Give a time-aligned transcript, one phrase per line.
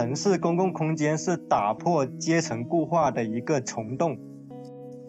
[0.00, 4.16] 城市公共空间是打破阶层固化的一个虫洞。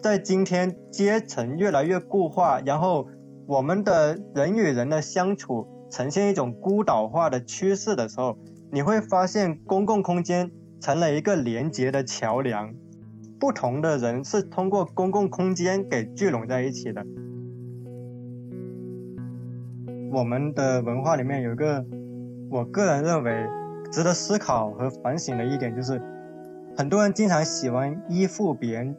[0.02, 3.08] 在今天阶层越来越固化，然后
[3.46, 8.36] 我们的人与人的相处呈现一种孤岛化的趋势的时候，
[8.70, 12.74] 你会发现公共空间成了一个连接的桥梁，
[13.40, 17.02] 不同的人是通过公共空间给聚拢在一起的。
[20.12, 21.82] 我们的文化里面有一个，
[22.50, 23.46] 我个人认为
[23.92, 26.02] 值得思考和反省的一点，就是
[26.76, 28.96] 很多人经常喜欢依附别人。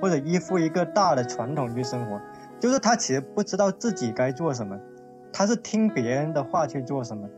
[0.00, 2.20] 或者依附一个大的传统去生活，
[2.60, 4.78] 就是他其实不知道自己该做什么，
[5.32, 7.28] 他是听别人的话去做什么，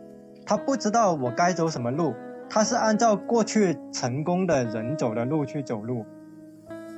[0.45, 2.15] 他不知道我该走什么路，
[2.51, 6.05] 他是按照过去成功的人走的路去走路。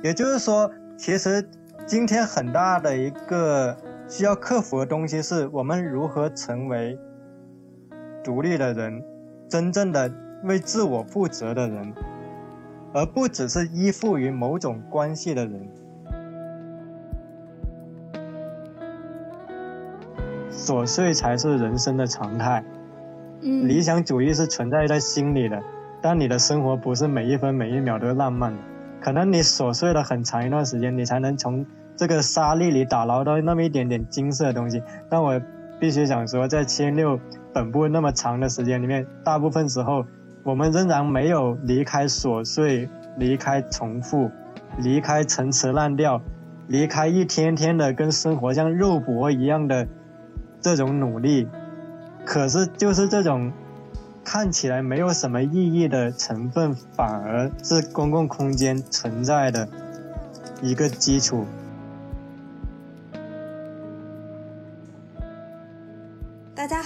[0.03, 1.47] 也就是说，其实
[1.85, 3.77] 今天很大的一个
[4.09, 6.99] 需要克服的东西，是我们如何成为
[8.21, 9.01] 独立的人，
[9.53, 10.11] 真正的
[10.45, 11.93] 为自我负责的人。
[12.91, 15.67] 而不只是依附于某种关系的人，
[20.49, 22.63] 琐碎才是人生的常态。
[23.43, 25.61] 嗯，理想主义是存在在心里的，
[26.01, 28.59] 但你的生活不是每一分每一秒都浪漫的。
[28.99, 31.63] 可能你琐碎了很长一段时间，你才能从
[31.95, 34.81] 这个沙粒里打捞到那么一点点金色的东西。
[35.09, 35.39] 但我
[35.83, 37.19] 必须想说，在七零六
[37.53, 40.05] 本部那么长的时间里面，大部分时候。
[40.45, 44.29] 我们仍然没有离开琐碎，离开重复，
[44.77, 46.21] 离开陈词滥调，
[46.67, 49.87] 离开一天天的跟生活像肉搏一样的
[50.59, 51.47] 这种努力。
[52.25, 53.53] 可是，就是这种
[54.25, 59.69] 看起来没有什么意义的成分，反而是公共空间存在的
[60.61, 61.45] 一个基础。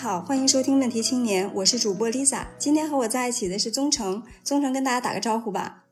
[0.07, 2.47] 好，欢迎收听《问题青年》，我是主播 Lisa。
[2.57, 5.83] 今天和我在一起的是宗成，宗成跟大家打个招呼吧。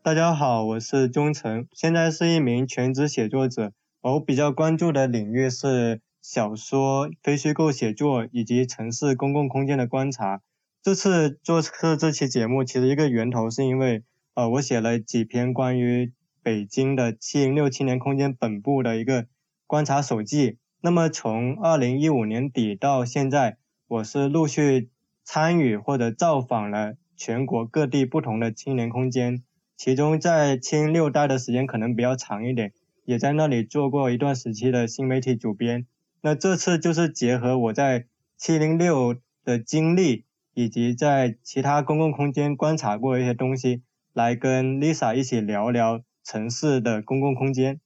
[0.00, 3.72] 大家好，我是宗成，现在是一名全职写作者。
[4.00, 10.40] 我比较关注的领域是小说、非虚构写作以及城市公共空间的观察。
[10.80, 14.04] 这次做客这期节目，其实一个源头是因为，
[14.34, 16.12] 呃，我写了几篇关于
[16.44, 19.26] 北京的七零六青年空间本部的一个
[19.66, 20.58] 观察手记。
[20.84, 23.56] 那么从二零一五年底到现在，
[23.86, 24.90] 我是陆续
[25.22, 29.44] 参与或者造访了全国各地不同的青年空间，
[29.76, 32.72] 其中在七零六待的时间可能比较长一点，
[33.04, 35.86] 也在那里做过一段时期的新媒体主编。
[36.20, 38.06] 那这次就是结合我在
[38.36, 39.14] 七零六
[39.44, 43.82] 的经历，以及在其他公共空间观察过一些东西，
[44.12, 47.78] 来跟 Lisa 一起聊聊城市的公共空间。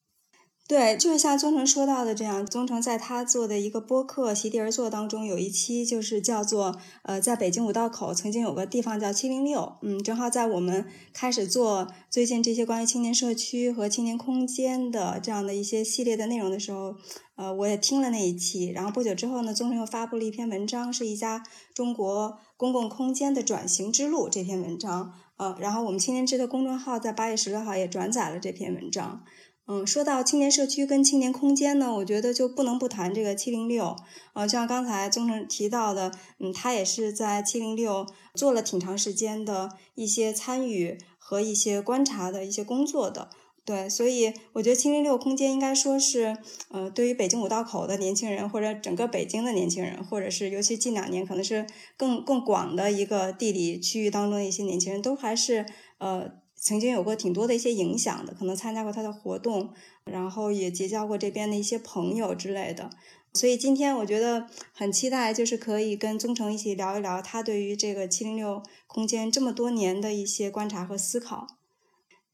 [0.69, 16.97] 对，就是像宗成说到的这样，宗成在他做的一个播客《席地而坐》当中，有一期就是叫做呃，在北京五道口曾经有个地方叫七零六，嗯，正好在我们开始做最近这些关于青年社区和青年空间的这样的一些系列的内容的时候，
[17.37, 18.67] 呃，我也听了那一期。
[18.71, 29.23] 然后不久之后呢，宗成又发布了一篇文章，是一家中国公共空间的转型之路这篇文章，呃，然后我们青年志的公众号在八月十六号也转载了这篇文章。
[29.69, 33.97] 嗯，说到青年社区跟青年空间呢，我觉得就不能不谈这个七零六。
[34.33, 43.29] 呃，就像刚才宗成提到的，嗯，他也是在七零六做了挺长时间的一些参与和一些观察的一些工作的。
[43.65, 46.37] 对，所以我觉得七零六空间应该说是，
[46.71, 51.67] 呃，对于北京五道口的年轻人，或者整个北京的年轻人，或者是尤其近两年可能是
[51.97, 55.67] 更更广的一个地理区域当中的一些年轻人，都还是
[55.99, 56.46] 呃。
[56.67, 59.73] 曾经有过挺多的一些影响的，可能参加过他的活动，
[60.05, 62.91] 然后也结交过这边的一些朋友之类的。
[63.35, 71.47] 所以今天我觉得很期待，就是可以跟宗成一起聊一聊他对于这个七零六空间这么多年的一些观察和思考。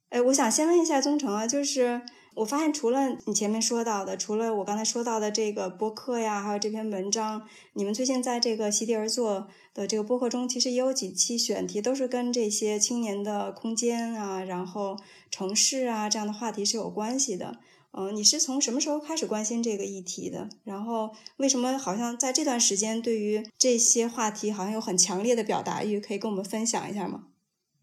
[0.08, 2.00] 哎，我想先问一下宗成啊，就是。
[2.34, 7.42] 我发现除了你前面说到的，除了我刚才说到的这个播客呀，还有这篇文章，
[7.74, 14.96] 你们最近在这个席地而坐的这个播客中，其实也有几期选题都是跟这些青年的空间啊，然后
[15.30, 17.58] 城市啊这样的话题是有关系的。
[17.94, 20.48] 嗯，你是从什么时候开始关心这个议题的？
[20.64, 26.00] 然后为什么好像在这段时间对于这些话题好像有很强烈的表达欲？
[26.00, 27.24] 可以跟我们分享一下吗？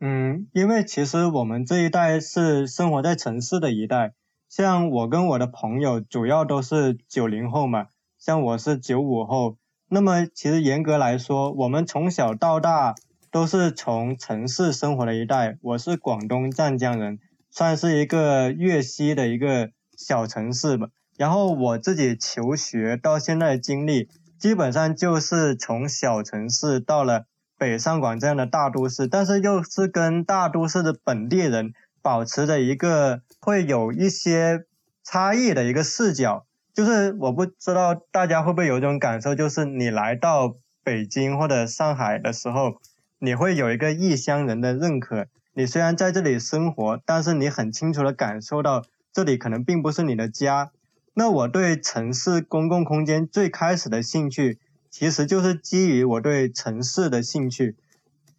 [0.01, 4.13] 嗯，因为其实我们这一代是生活在城市的一代。
[4.49, 7.85] 像我跟我的朋友主要都是九零后嘛，
[8.17, 9.57] 像我是九五后，
[9.87, 12.95] 那么其实严格来说，我们从小到大
[13.29, 15.59] 都是从城市生活的一代。
[15.61, 17.19] 我是广东湛江人，
[17.51, 20.87] 算是一个粤西的一个小城市吧。
[21.15, 24.09] 然后我自己求学到现在的经历，
[24.39, 27.25] 基本上就是从小城市到了
[27.55, 34.65] 北上广这样的大都市，但是又是跟大都市的本地人保持着一个会有一些
[35.03, 36.45] 差异的一个视角。
[36.73, 42.79] 就是我不知道大家会不会有一种感受，就是你来到北京或者上海的时候，
[43.17, 45.27] 你会有一个异乡人的认可。
[45.53, 50.71] 你虽然在这里生活，但是你很清楚的感受到这里可能并不是你的家。
[51.15, 54.57] 那我对城市公共空间最开始的兴趣，
[54.89, 57.75] 其实就是基于我对城市的兴趣。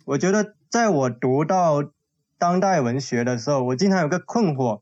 [0.07, 1.85] 我觉得在我读到
[2.41, 4.81] 当代文学的时候，我经常有个困惑：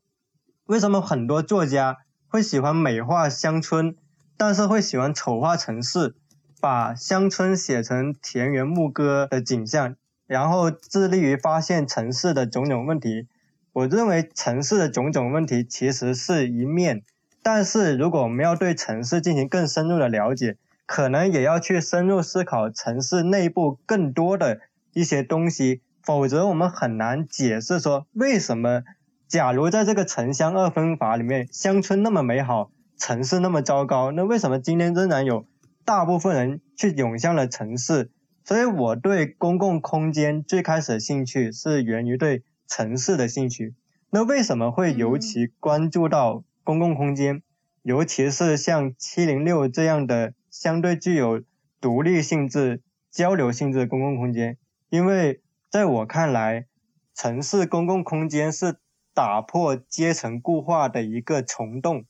[0.67, 1.97] 为什么很多作家
[2.29, 3.97] 会喜欢美化乡村，
[4.37, 6.15] 但是会喜欢丑化城市，
[6.61, 9.97] 把乡村写成田园牧歌的景象？
[10.29, 13.27] 然后致力于发现城市的种种问题。
[13.73, 17.03] 我认为城市的种种问题其实是一面，
[17.43, 20.57] 但是如果我们要对城市进行更深入的了解，
[20.87, 24.61] 可能也要去深入思考城市内部更多的
[24.93, 28.83] 一些东西，否则我们很难解释说为什么，
[29.27, 35.45] 假如在这个城乡二分法里面，乡村那么美好，城市那么糟糕，那为什么今天仍然有
[35.85, 38.11] 大部分人去涌向了城市？
[38.43, 43.75] 所以，我对公共空间最开始的兴趣是源于对城市的兴趣。
[44.09, 47.43] 那为什么会尤其关注到公共空间，
[47.83, 51.43] 尤其是像七零六这样的相对具有
[51.83, 52.81] 独立性质、
[53.11, 54.57] 交流性质的公共空间？
[54.89, 56.67] 因为在我看来，
[57.15, 58.79] 城市公共空间是
[59.15, 62.05] 打破阶层固化的一个虫洞。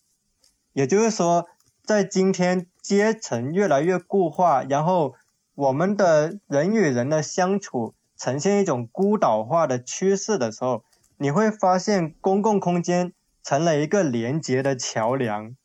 [0.73, 1.47] 也就是说，
[1.83, 5.15] 在今天阶层越来越固化，然后。
[5.59, 10.85] 我们的人与人的相处呈现一种孤岛化的趋势的时候，
[11.17, 13.13] 你会发现公共空间
[13.43, 15.57] 成了一个连接的桥梁。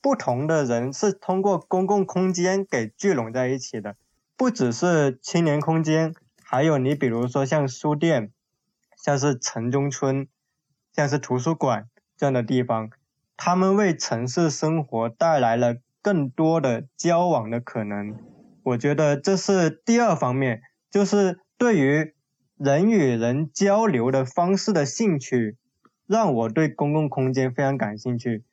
[0.00, 3.96] 不同的人是通过公共空间给聚拢在一起的，
[4.34, 6.14] 不只是青年空间，
[6.52, 8.30] 还有你比如说像书店，
[9.02, 10.28] 像是城中村，
[10.92, 12.90] 像是图书馆这样的地方，
[13.38, 18.14] 他们为城市生活带来了更多的交往的可能。
[18.64, 20.60] 我觉得这是第二方面，
[20.90, 22.12] 就是对于
[22.58, 25.56] 人与人交流的方式的兴趣，
[26.06, 28.44] 让我对公共空间非常感兴趣。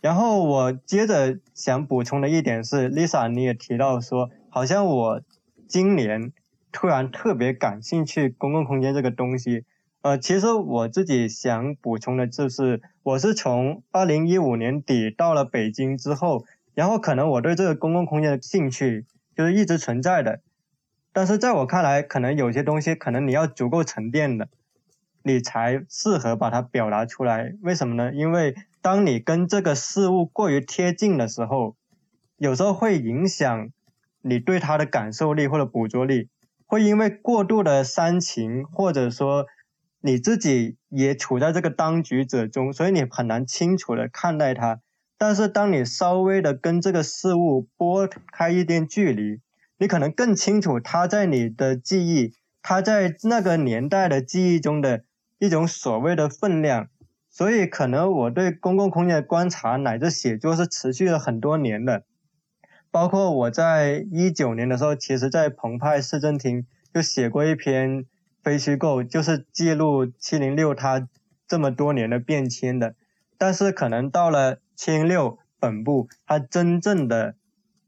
[0.00, 5.20] 然后我接着想补充的一点是，Lisa 你也提到说，好像我
[5.66, 6.32] 今年
[6.74, 9.64] 突然特别感兴趣公共空间这个东西。
[10.02, 16.44] 呃，其实我自己想补充的就是，我是从二零一五年底到了北京之后，
[16.74, 19.06] 然后可能我对这个公共空间的兴趣。
[19.36, 20.42] 就是一直存在的，
[21.12, 24.48] 但是在我看来，可能有些东西，可能你要足够沉淀的，
[25.24, 27.52] 你才适合把它表达出来。
[27.60, 28.12] 为什么呢？
[28.14, 31.74] 因为当你跟这个事物过于贴近的时候，
[32.36, 33.70] 有时候会影响
[34.22, 36.28] 你对它的感受力或者捕捉力，
[36.74, 39.46] 会因为过度的煽情，或者说
[40.00, 44.80] 你自己也处在这个当局者中，所以你很难清楚的看待它。
[45.16, 49.40] 但是，当你稍微的跟这个事物拨开一点距离，
[49.78, 55.04] 你可能更清楚它在你的记忆，它在那个年代的记忆中的
[55.38, 56.88] 一种所谓的分量。
[57.30, 62.02] 所以，可能我对公共空间的观察乃至写作是持续了很多年的。
[62.94, 68.04] 包括我在一九年的时候，其实在澎湃市政厅就写过一篇
[68.40, 71.08] 非虚构，就是记录七零六它
[71.48, 72.94] 这么多年的变迁的。
[73.36, 74.60] 但是，可能到了。
[74.76, 77.34] 七零六本部，它真正的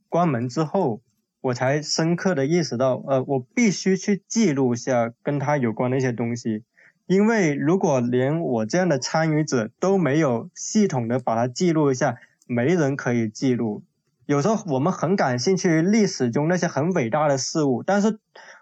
[0.08, 1.02] 关门之后，
[1.40, 6.64] 我才深刻的意识到，呃，我必须去记录下跟它有关的一些东西，
[7.06, 12.16] 因为如果连我这样的参与者都没有系统的把它记录一下，
[12.48, 13.84] 没人可以记录。
[14.26, 18.18] 有时候我们很感兴趣历史中那些很伟大的事物，但是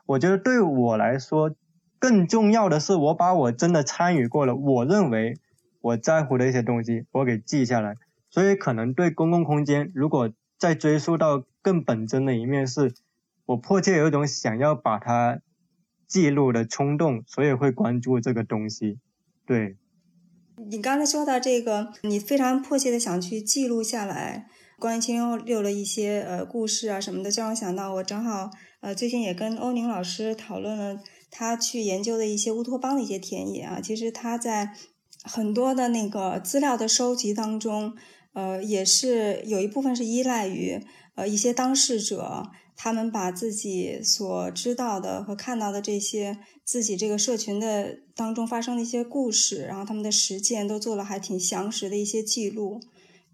[0.06, 1.54] 我觉得对我来说，
[1.98, 5.38] 更重要的是我把我真的参与过了，我认为
[5.80, 7.94] 我在乎的一些东西，我给记下来。
[8.28, 12.92] 所以，可能对公共空间，如果再追溯到更本真的一面，是
[13.46, 15.40] 我迫切有一种想要把它
[16.06, 18.98] 记录的冲动，所以会关注这个东西。
[19.46, 19.76] 对，
[20.68, 28.50] 你刚才说到这个，你非常迫切的想去记录下来关于七零六的一些呃故事啊什么的，就让我想到，我正好
[28.80, 31.00] 呃最近也跟欧宁老师讨论了
[31.30, 34.74] 他去研究的一些乌托邦的一些田野啊，其实他在
[35.22, 37.94] 很多的那个资料的收集当中。
[38.36, 42.42] 呃，也是有一部分是依赖于呃一些当事者，
[42.74, 52.80] 他们把自己所知道的和看到的这些自己这个社群的当中发生的一些故事，然后他们的实践都做了还挺详实的一些记录。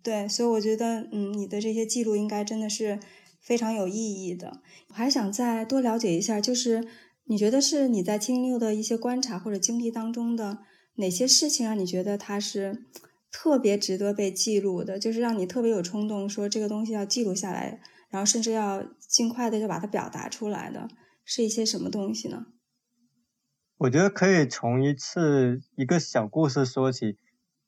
[0.03, 2.99] 对，所以我觉得，嗯，你的这些记录应该真的是
[3.41, 4.61] 非常有意义的。
[4.89, 6.87] 我还想再多了解一下，就是
[7.25, 10.59] 你觉得是你在经历的一些观察或者经历当中的
[10.97, 12.87] 哪些事情让你觉得它是
[13.31, 14.99] 特别值得被记录的？
[14.99, 20.89] 就是让你特别有冲动说这个东西要记录下来，然后甚至要尽快的就把它表达出来的，
[21.25, 22.47] 是一些什么东西呢？
[23.77, 27.17] 我觉得可以从一次一个小故事说起，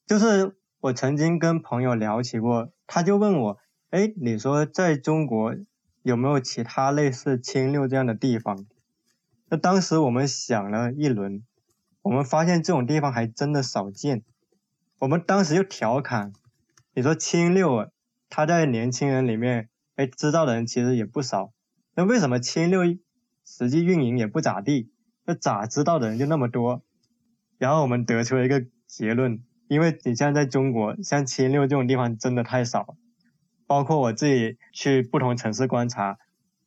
[0.06, 3.58] 就是我曾经跟朋友聊起过，他就问我。
[3.90, 5.54] 哎，你说在中国
[6.02, 8.66] 有没有其他类似青六这样的地方？
[9.48, 11.44] 那当时我们想了一轮，
[12.02, 14.24] 我们发现这种地方还真的少见。
[14.98, 16.32] 我们当时就调侃，
[16.94, 17.88] 你说青六，
[18.28, 21.52] 他在年轻人里面，哎，知道的人其实也不少。
[21.94, 22.80] 那为什么青六
[23.44, 24.90] 实际运营也不咋地？
[25.26, 26.82] 那咋知道的人就那么多？
[27.58, 32.95] 然后我们得出了一个结论，因为你像在中国，像青六这种地方真的太少。
[33.67, 36.19] 包括我自己去不同城市观察，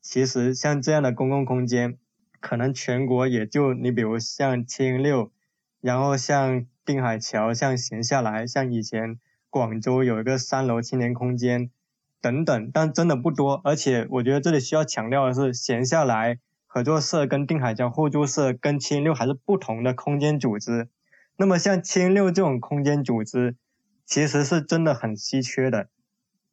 [0.01, 1.99] 其实像这样的公共空间，
[2.39, 5.31] 可能全国也就你比如像七零六，
[5.81, 9.19] 然后像定海桥，像闲下来，像以前
[9.51, 11.69] 广州有一个三楼青年空间
[12.19, 13.61] 等等，但真的不多。
[13.63, 20.89] 而且我觉得这里需要强调的是，闲下来合作社跟定海桥互助社跟七零六还是不同的空间组织。
[21.37, 23.55] 那么像七零六这种空间组织，
[24.05, 25.89] 其实是真的很稀缺的。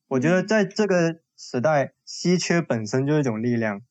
[0.08, 3.82] 我觉得在这个时代，稀缺本身就是一种力量。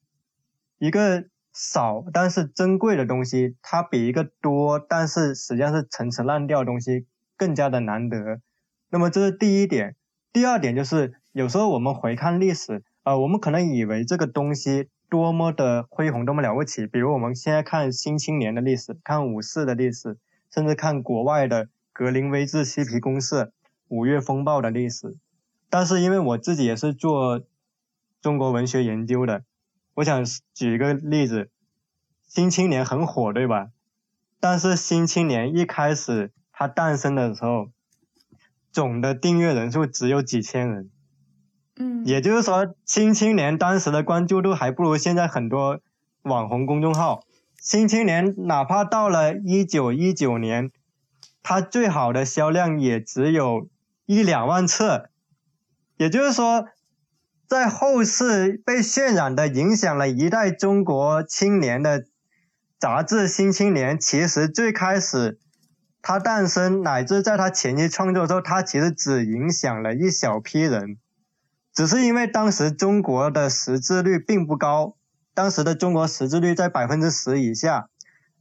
[0.77, 7.05] 一个少但是珍贵的东西，它比一个多但是实际上是陈词滥调的东西
[7.37, 8.41] 更加的难得。
[8.89, 9.95] 那么这是第一点。
[10.33, 16.87] 第二点就是，有时候我们回看历史，呃，我们可能以为这个东西多么的恢宏，多么了不起。
[16.87, 20.17] 比如我们现在看《新青年》的历史，看五四的历史，
[20.53, 23.51] 甚至看国外的格林威治嬉皮公社、
[23.87, 25.17] 五月风暴的历史。
[25.69, 27.41] 但是因为我自己也是做
[28.21, 29.43] 中国文学研究的，
[29.93, 31.45] 我想举一个例子，
[32.27, 33.69] 《新青年》很火，对吧？
[34.39, 37.69] 但是《新青年》一开始它诞生的时候，
[38.71, 40.89] 总的订阅人数只有几千人，
[41.77, 45.79] 嗯，也就是说，《新青年》当时的关注度还不如现在很多
[46.23, 47.21] 网红公众号。
[47.61, 50.71] 《新青年》哪怕到了一九一九年，
[51.43, 53.69] 它最好的销量也只有
[54.07, 55.11] 一两万册。
[55.95, 56.65] 也就是说，
[57.47, 62.05] 在后世被渲染的影响了一代中国青年的
[62.79, 65.37] 杂志《新青年》，其实最开始
[66.01, 70.97] 它诞生乃至在它前期创作的时候，它其实只影响了一小批人，
[71.71, 74.95] 只是因为当时中国的识字率并不高，
[75.33, 77.89] 当时的中国识字率在百分之十以下，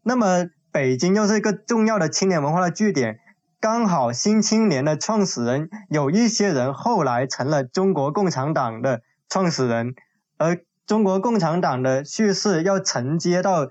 [0.03, 3.19] 那么北京又是一个重要的青年文化的据点。
[3.61, 9.95] 刚好新青年的创始人有一些人后来成了中国共产党的创始人，
[10.39, 13.69] 而中国共产党的叙事要承接到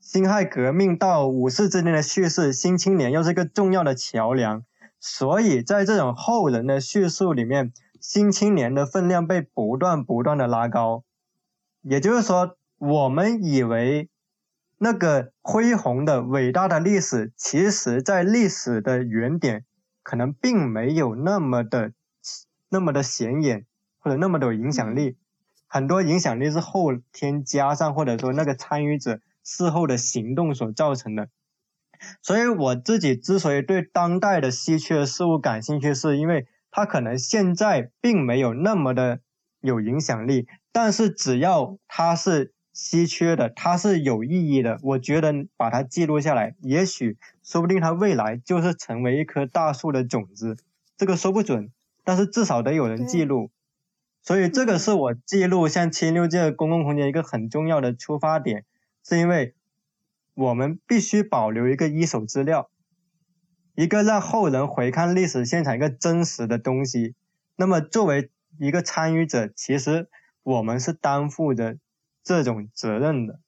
[0.00, 4.64] 辛亥革命到五四之间的叙事，新青年又是一个重要的桥梁，
[4.98, 11.04] 所以在这种后人的叙述里面，新青年的分量被不断不断的拉高，
[11.84, 14.08] 也就是说，我们以为。
[14.76, 19.64] 那个恢宏的伟大的历史，其实在历史的原点，
[20.02, 21.92] 可能并没有那么的
[22.68, 23.64] 那么的显眼，
[24.00, 25.16] 或者那么的有影响力。
[25.68, 31.28] 很多影响力是后天加上，或者说那个参与者事后的行动所造成的。
[32.20, 39.20] 所以我自己之所以对当代的稀缺事物感兴趣，是因为它可能现在并没有那么的
[39.64, 42.52] 有影响力，但是只要它是。
[42.76, 44.80] 稀缺的，它是有意义的。
[44.82, 50.56] 我觉得把它记录下来，也许说不定它未来就是成为一棵大树的种子，
[50.96, 51.70] 这个说不准。
[52.02, 53.52] 但是至少得有人记录，
[54.22, 58.64] 所以这个是我记录像七六这个公共空间一个很重要的出发点，
[59.04, 59.54] 是因为
[60.34, 62.70] 我们必须保留一个一手资料，
[63.76, 67.14] 一个让后人回看历史现场一个真实的东西。
[67.54, 70.08] 那么作为一个参与者，其实
[70.42, 71.76] 我们是担负着。
[72.26, 73.38] 这种责任的，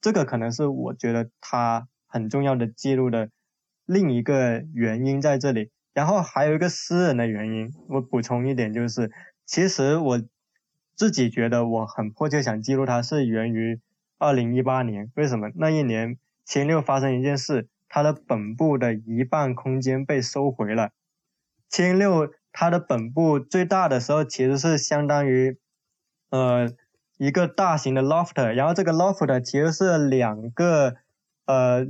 [0.00, 3.30] 这个可能是我觉得它很重要的记录的
[3.84, 5.72] 另一个原因在这里。
[5.92, 9.10] 然后还有一个私人的原因，我补充一点就是，
[9.44, 10.22] 其实我
[10.94, 13.80] 自己觉得我很迫切想记录它，是源于
[14.18, 15.10] 二零一八年。
[15.16, 15.50] 为什么？
[15.56, 20.92] 那一年千六发生一件事，它的本部的一半空间被收回了。
[21.68, 25.58] 千六它的本部最大的时候其实是相当于，
[26.30, 26.72] 呃。
[27.18, 30.96] 一个大型的 loft，然后这个 loft 其实是两个
[31.46, 31.86] 呃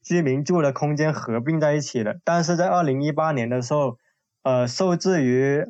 [0.00, 3.98] 居民住的空间合并在一起的，但是在二零一八年的时候，
[4.44, 5.66] 呃受制于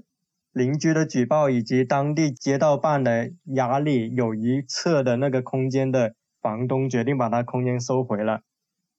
[0.53, 8.43] 邻居的举报以及当地街道办的压力，有一侧的那个空间的房东决定把他空间收回了。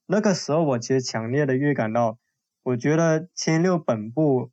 [0.06, 2.18] 那个时候，我其实强烈的预感到，
[2.64, 4.50] 我觉得千六本部，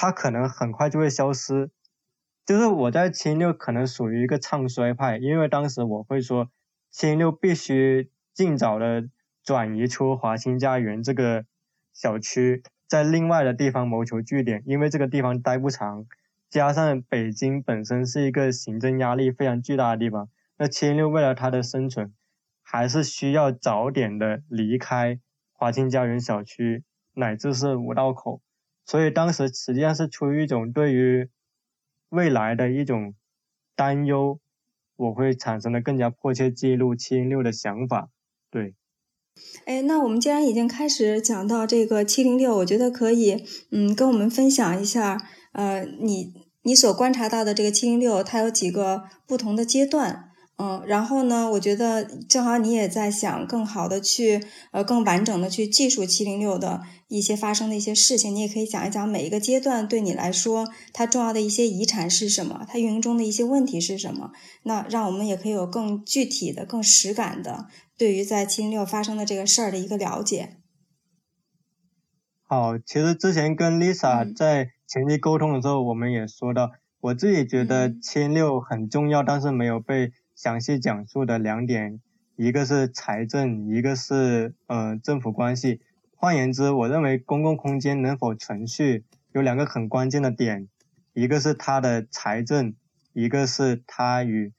[0.00, 1.72] 它可能很快就会消失。
[2.46, 6.48] 就是我在七零六可能属于一个唱衰派，因为当时我会说，
[6.88, 9.08] 七零六必须尽早的
[9.42, 11.46] 转移出华清家园这个
[11.92, 12.62] 小区。
[12.86, 16.06] 在另外的地方谋求据点，因为这个地方待不长，
[16.48, 20.28] 加上北京本身是一个行政压力非常巨大的地方，
[20.58, 22.14] 那千六为了它的生存，
[22.62, 25.18] 还是需要早点的离开
[25.52, 28.40] 华清家园小区，乃至是五道口，
[28.88, 31.28] 所以当时实际上是出于一种对于
[32.08, 33.12] 未来的一种
[33.76, 34.40] 担忧，
[34.96, 38.08] 我会产生了更加迫切记录七零六的想法，
[38.50, 38.74] 对。
[39.66, 45.18] 哎，那我们既然已经开始讲到这个七零六，我觉得可以，嗯，跟我们分享一下，
[45.52, 50.27] 呃，你你所观察到的这个七零六，它有几个不同的阶段。
[50.60, 51.48] 嗯，然后呢？
[51.52, 58.34] 我觉得正好你也在想更好的去，呃，更完整的去记述七零六的一些发生的一些事情。
[58.34, 64.32] 你也可以讲一讲每一个阶段对你来说它重要的一些遗产是什么，它运营中的一些问题是什么。
[64.64, 70.56] 那让我们也可以有更具体的、更实感的对于在七零六发生的这个事儿的一个了解。
[72.42, 80.10] 好，其实之前跟 Lisa 在前期沟通的时候，我们也说到，我自己觉得七零六很重要，但是没有被。
[80.38, 82.00] 详细讲述的两点，
[82.36, 85.80] 一个是财政，一个是呃政府关系。
[86.14, 90.68] 换言之，我认为公共空间能否存续有两个很关键的点，
[91.12, 92.76] 一个是它的财政，
[93.12, 94.52] 一个是它与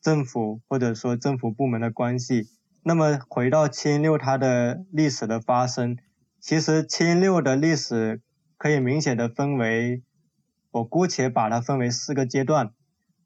[0.00, 2.48] 政府或者说政府部门的关系。
[2.82, 5.98] 那么回到七零六它的历史的发生，
[6.40, 8.22] 其实七零六的历史
[8.56, 10.02] 可以明显的分为，
[10.70, 12.70] 我姑且把它分为四个阶段。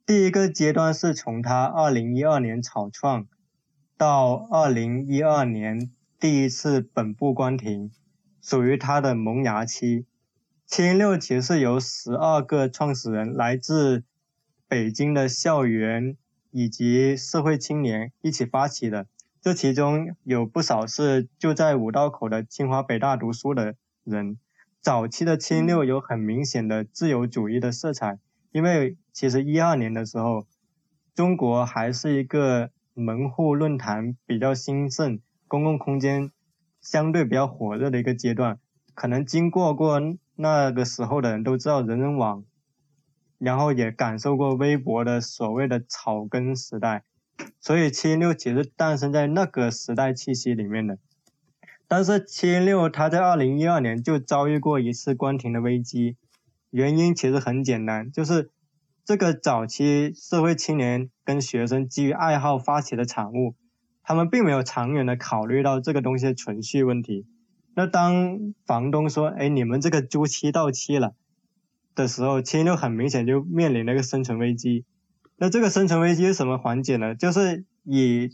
[0.07, 3.27] 第一个阶段是从他二零一二年草创
[3.97, 7.91] 到二零一二年第一次本部关停，
[8.43, 10.07] 属于它的萌芽期。
[10.67, 14.05] 七零六其实是由十二个创始人来自
[14.67, 16.17] 北京的校园
[16.51, 19.07] 以及社会青年一起发起的，
[19.41, 24.39] 这其中有不少是就在五道口的清华北大读书的人。
[24.81, 28.19] 早期的七零六有很明显的自由主义的色彩。
[28.53, 30.47] 因为其实一二年的时候，
[31.15, 36.31] 中国还是一个门户论坛比较兴盛、公共空间
[36.81, 38.59] 相对比较火热的一个阶段。
[38.95, 40.01] 可能经过过
[40.35, 42.45] 那个时候的人都知道人人网，
[43.39, 47.05] 然后也感受过微博的所谓的草根时代。
[47.61, 50.99] 所以七六其实诞生在那个时代气息里面的。
[51.87, 56.17] 但是七六它在二零一二年就遭遇过一次关停的危机。
[56.71, 58.51] 原因其实很简单，就是
[59.05, 63.57] 这个早期社会青年跟学生基于爱好发起的产物，
[64.03, 67.27] 他们并没有长远的考虑到这个东西的存续问题。
[67.75, 71.15] 那当房东说：“哎，你们这个租期到期了”
[71.95, 74.85] 的时候，七六很明显就面临了一个生存危机。
[75.37, 77.15] 那这个生存危机是什么缓解呢？
[77.15, 78.31] 就是以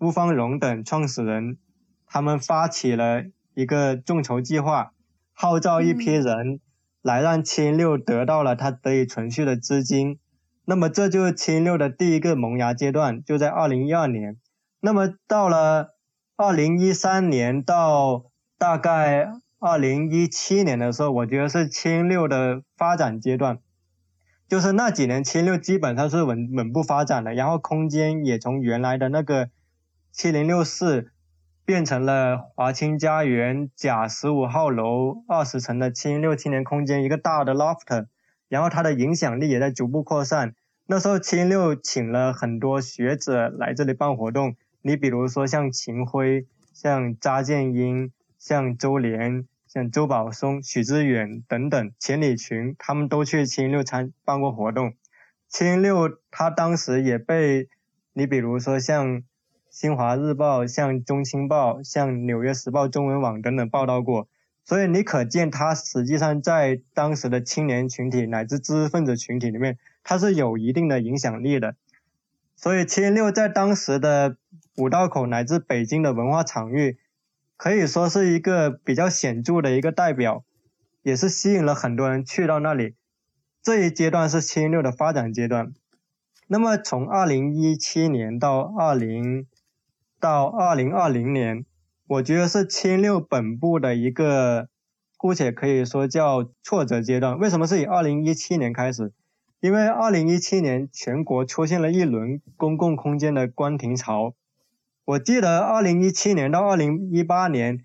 [0.00, 1.58] 吴方荣等创始人
[2.06, 4.92] 他们发起了一个众筹计划，
[5.32, 6.60] 号召一批人。
[7.02, 10.18] 来让七六得到了它得以存续的资金，
[10.64, 14.36] 那么这就是七六的第一个萌芽阶段，就在二零一二年。
[14.80, 15.94] 那么到了
[16.36, 18.26] 二零一三年到
[18.58, 23.58] 大概二零一七年的时候，我觉得是七六的发展阶段，
[24.48, 29.50] 就是那几年七六基本上是稳稳步发展的，然后空间也从原来的那个
[30.12, 31.12] 七零六四。
[31.68, 38.06] 变成了华清家园甲十五号楼二十层的七零六青年空间，一个大的 loft，
[38.48, 40.54] 然后它的影响力也在逐步扩散。
[40.86, 54.94] 那时候七零六请了很多学者来这里办活动，你比如说像秦晖、像查建英、像周濂、像周宝松、许知远等等，钱理群他们都去七零六参办过活动。
[55.50, 57.68] 七零六他当时也被
[58.14, 59.22] 你比如说像。
[59.70, 64.26] 新华日报、像中青报、像纽约时报中文网等等报道过，
[64.64, 71.76] 所以你可见它实际上在当时的青年群体乃至知识分子群体里面，它是有一定的影响力的。
[72.56, 74.36] 所以七零六在当时的
[74.76, 76.98] 五道口乃至北京的文化场域，
[77.56, 80.44] 可以说是一个比较显著的一个代表，
[81.02, 82.94] 也是吸引了很多人去到那里。
[83.62, 85.72] 这一阶段是七零六的发展阶段。
[86.46, 89.46] 那么从二零一七年到二零。
[90.20, 91.64] 到二零二零年，
[92.06, 94.68] 我觉得是千六本部的一个
[95.16, 97.38] 姑且可以说叫挫折阶段。
[97.38, 99.12] 为什么是以二零一七年开始？
[99.60, 104.34] 因为二零一七年全国出现了一轮公共空间的关停潮。
[105.04, 107.84] 我记得二零一七年到二零一八年，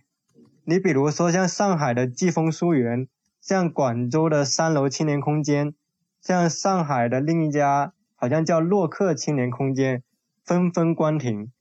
[0.65, 3.07] 你比如说像上海的季风书园，
[3.39, 5.73] 像广州的三楼青年空间，
[6.19, 10.03] 像上海的另一家好像叫洛克青年空间，
[10.43, 11.52] 纷纷关停。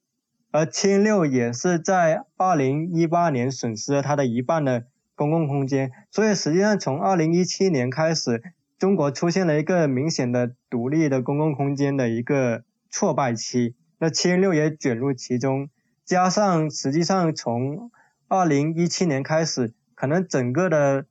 [0.53, 4.85] 而千六也是在二零一八年损失了它的一半的
[5.17, 8.41] 公共空间，所以实际上从二零一七年开始。
[8.79, 15.71] 中国出现了一个明显的独立的公共空间的一个挫败期，那七零六也卷入其中，
[16.05, 17.93] 加上实际上从
[18.27, 21.07] 二零一七年开始，可能整个的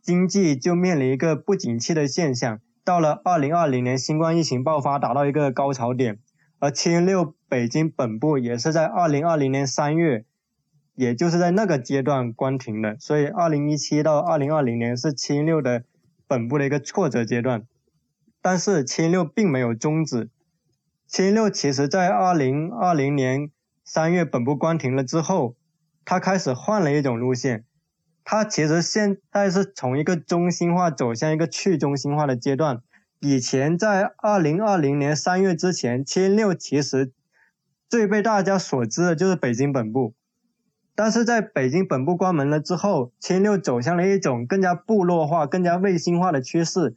[0.00, 6.20] 经济就面临一个不景气的现象，到了二零二零年新冠疫情爆发达到一个高潮点，
[6.60, 10.24] 而七零六北京本部也是在二零二零年三月，
[10.94, 15.82] 也就是在那个阶段关停的，所以二零一七到二零二零年是七零六的。
[16.30, 17.66] 本部的一个挫折阶段，
[18.40, 20.28] 但是七零六并没有终止。
[21.08, 23.50] 七零六其实在二零二零年
[23.82, 25.56] 三月本部关停了之后，
[26.04, 27.64] 它开始换了一种路线。
[28.22, 32.80] 它其实现在是从一个中心化走向一个去中心化的阶段。
[33.18, 37.10] 以前在二零二零年三月之前，七零六其实
[37.90, 40.14] 最被大家所知的就是北京本部。
[40.94, 46.96] 但是在北京本部关门了之后，七六走向了一种更加部落化、更加卫星化的趋势。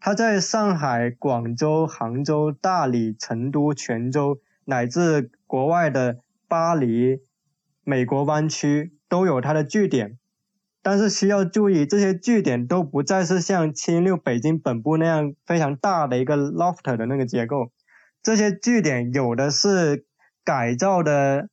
[0.00, 7.20] 它在上海、广州、杭州、大理、成都、泉州，乃至国外的巴黎、
[7.84, 10.18] 美国湾区都有它的据点。
[10.82, 17.70] 但是需要注意，这些据点都不再是像七六北京本部那样非常大的一个 loft 的那个结构。
[18.22, 20.04] 这些据点有的是
[20.44, 21.48] 改造的。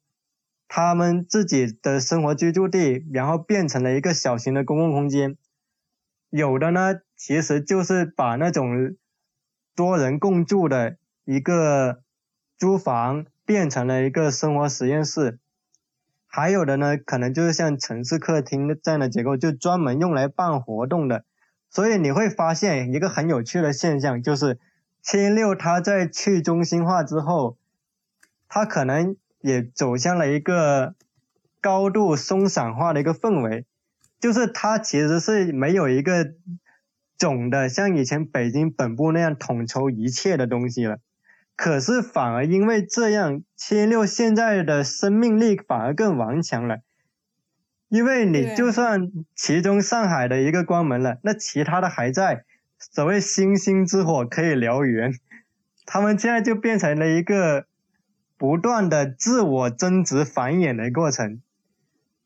[0.72, 5.36] 他们自己的生活居住地，然后变成了一个小型的公共空间。
[6.30, 8.96] 有的呢，其实就是把那种
[9.76, 12.04] 多人共住的一个
[12.56, 15.40] 租房变成了一个生活实验室。
[16.28, 21.26] 还有的呢，可能就是像城市客厅这样的结构，就专门用来办活动的。
[21.72, 24.60] 所以你会发现一个很有趣的现象，就是
[25.02, 27.58] 七六它在去中心化之后，
[28.50, 29.16] 它可能。
[29.42, 30.96] 也走向了一个
[31.62, 33.66] 高度松散化的一个氛围，
[34.20, 36.34] 就是它其实是没有一个
[37.18, 40.98] 总的像以前北京本部那样统筹一切的东西了。
[41.56, 46.80] 可是反而因为这样，七六现在的生命力反而更顽强了。
[47.88, 52.44] 因为你就算其中上海的一个关门了，那其他的还在。
[52.78, 55.14] 所谓星星之火可以燎原，
[55.86, 57.69] 他们现在就变成了一个。
[58.40, 61.42] 不断的自我增值繁衍的过程，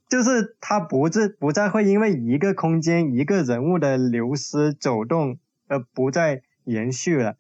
[0.07, 7.37] 就是它不是不再会因为一个空间一个人物的流失走动而不再延续了，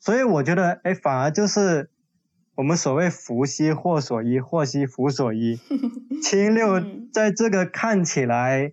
[0.00, 1.90] 所以我觉得，哎，反而就是
[2.54, 5.60] 我们所谓福兮祸所依，祸兮福所依。
[6.24, 6.82] 七六
[7.12, 8.72] 在这个看起来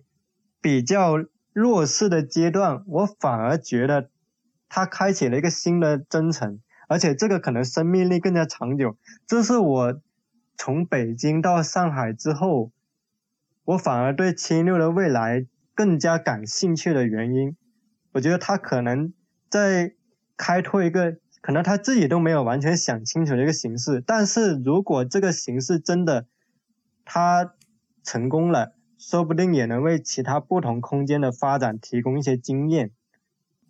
[0.62, 4.08] 比较弱势的阶段，我反而觉得
[4.70, 6.60] 它开启了一个新的征程。
[6.92, 9.98] 而且这个可能生命力更加长久，这是我
[10.58, 12.70] 从北京到上海之后，
[13.64, 17.56] 我反而对七六的未来更加感兴趣的原因。
[18.12, 19.14] 我觉得他可能
[19.48, 19.94] 在
[20.36, 26.26] 开拓一个可能他自己都没有完全想清楚的一个形式，但是如果这个形式真的
[27.06, 27.54] 他
[28.04, 32.90] 成功了，说不定也能为其他不同空间的发展提供一些经验。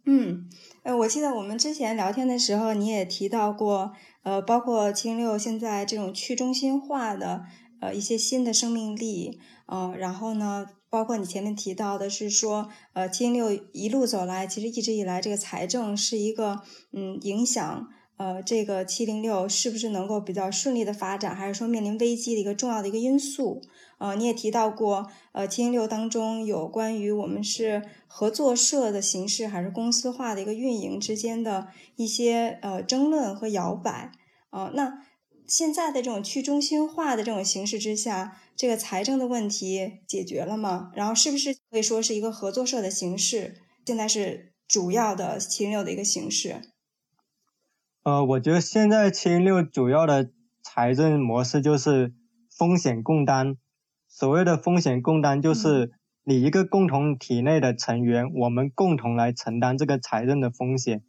[0.04, 0.48] 嗯。
[0.82, 3.92] 呃，我记得我们之前聊天的时候，你也提到过，
[4.24, 7.44] 呃，包括七零六现在这种去中心化的，
[7.80, 16.62] 呃，一些新的生命力，嗯，然后呢，包括你前面提到的是说，呃，七零六一路走来，其实一直以来这个财政是一个，
[16.92, 17.88] 嗯，影响。
[18.22, 23.60] 呃，这个七零六是不是能够比较顺利的发展，还是说面临危机的一个重要的一个因素？
[23.98, 34.12] 呃，你也提到过，呃，七零六当中有关于我们是合作社的形式还是公司化的一个运营之间的一些呃争论和摇摆。
[34.50, 35.02] 呃，那
[35.48, 40.92] 现在的这种去中心化的这种形式之下，这个财政的问题解决了吗？
[40.94, 46.71] 然后是不是可以说是一个合作社的形式，现在是主要的七零六的一个形式？
[48.04, 50.28] 呃，我觉得现在七零六主要的
[50.60, 52.12] 财政模式就是
[52.50, 53.56] 风险共担。
[54.08, 55.92] 所谓的风险共担，就是
[56.24, 61.04] 你一个共同体内的成员，我们共同来承担这个财政的风险。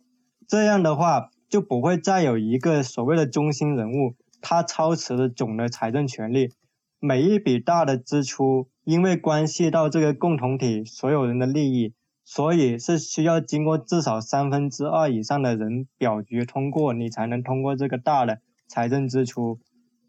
[0.48, 6.54] 这样的话，就不会再有一个所谓的中心人物，他操持的总的财政权利。
[7.00, 19.60] 每一笔大的支出，因为关系到这个共同体所有人的利益，所以是需要经过至少三分之二以上的人表决通过，你才能通过这个大的财政支出。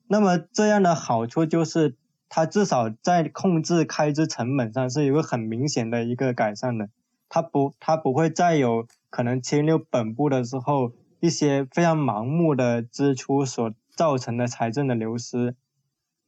[0.06, 1.96] 那么这样的好处就是，
[2.28, 6.88] 它至少在控制开支成本上是有个很明显的一个改善的。
[7.28, 15.56] 它不，它不会再有可能清六本部的时候一些非常盲目的支出所造成的财政的流失。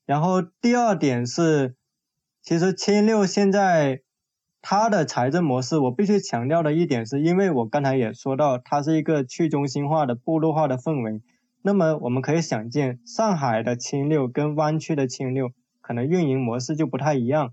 [0.05, 1.77] 然后第二点是，
[2.43, 4.01] 其实清六现在
[4.69, 11.23] 它的财政模式，我必须强调的一点是，因为我刚才也说到，它是一个去中心化的部落化的氛围。
[11.63, 17.53] 那么我们可以想见，上海的清六跟湾区的清六可能运营模式就不太一样，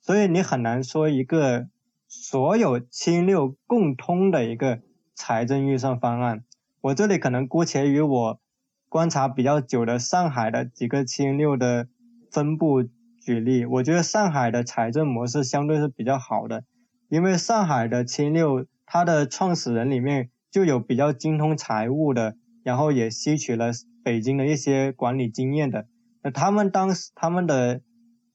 [0.00, 1.66] 所以你很难说一个。
[2.10, 4.80] 所有清六共通的一个
[5.14, 6.42] 财政预算方案，
[6.80, 8.40] 我这里可能姑且与我
[8.88, 11.86] 观察比较久的上海的几个清六的
[12.30, 12.82] 分布
[13.28, 13.66] 举例。
[13.66, 16.64] 我觉得上海的财政模式相对是比较好的，
[17.10, 23.70] 因为上海的清六它的创始人里面就有比较精通财务的，然后也吸取了
[24.02, 25.86] 北京的一些管理经验的。
[26.22, 27.82] 那他们当时他们的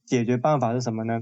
[0.05, 1.21] 解决办法是什么呢？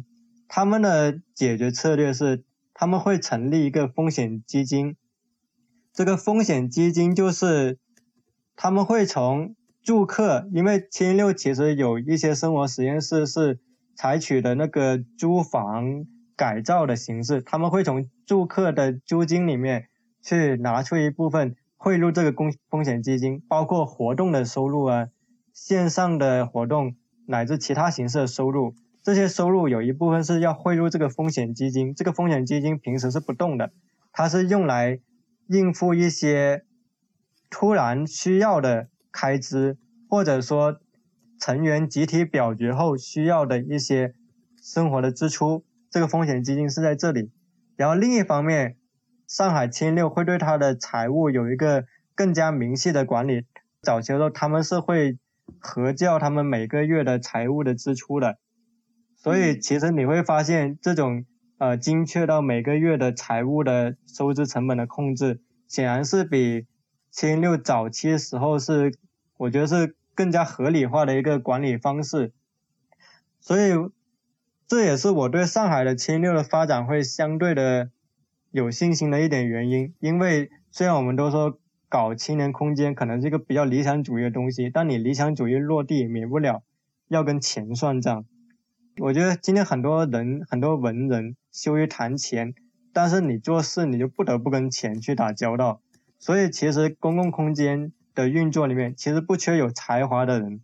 [0.49, 4.97] 他们的解决策略是，他们会成立一个风险基金。
[5.93, 7.79] 这个风险基金就是
[8.57, 13.59] 他们会从住客，因为千六其实有一些生活实验室是
[13.95, 19.87] 采取的那个租房改造的形式，他们会从住客的租金里面
[20.21, 25.07] 去拿出一部分汇入这个公风险基金，包括活动的收入啊，
[25.53, 28.75] 线上的活动乃至其他形式的收入。
[29.03, 33.71] 这些收入有一部分是要汇入这个风险基金，这个风险基金平时是不动的，
[34.11, 34.99] 它是用来
[35.47, 36.65] 应付一些
[37.49, 39.77] 突然需要的开支，
[40.09, 40.79] 或者说
[41.39, 44.13] 成员集体表决后需要的一些
[44.61, 45.63] 生活的支出。
[45.89, 47.31] 这个风险基金是在这里。
[47.75, 48.77] 然后另一方面，
[49.27, 53.45] 上海青六会对它的财务有一个更加明细的管理。
[53.81, 55.17] 早期的时候，他们是会
[55.59, 58.37] 核教他们每个月的财务的支出的。
[59.15, 61.25] 所以其实你会发现，这种
[61.57, 66.67] 呃精确到每个月的财务的收支成本的控制，显然是比
[67.11, 68.93] 七零六早期时候是，
[69.37, 72.31] 我觉得是更加合理化的一个管理方式。
[73.39, 73.73] 所以
[74.65, 77.91] 这也是我对上海的七零六的发展会相对的
[78.51, 79.93] 有信心的一点原因。
[79.99, 86.63] 因为虽然我们都说搞青年空间可能是一个比较理想主义的东西，但你理想主义落地，免不了
[87.09, 88.25] 要跟钱算账。
[88.99, 92.53] 我觉得今天很多人很多文人羞于谈钱，
[92.93, 95.81] 但是你做事你就不得不跟钱去打交道。
[96.21, 100.61] 所以其实公共空间的运作里面，其实不缺有才华的人，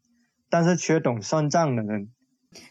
[0.52, 2.10] 但是缺懂算账的人。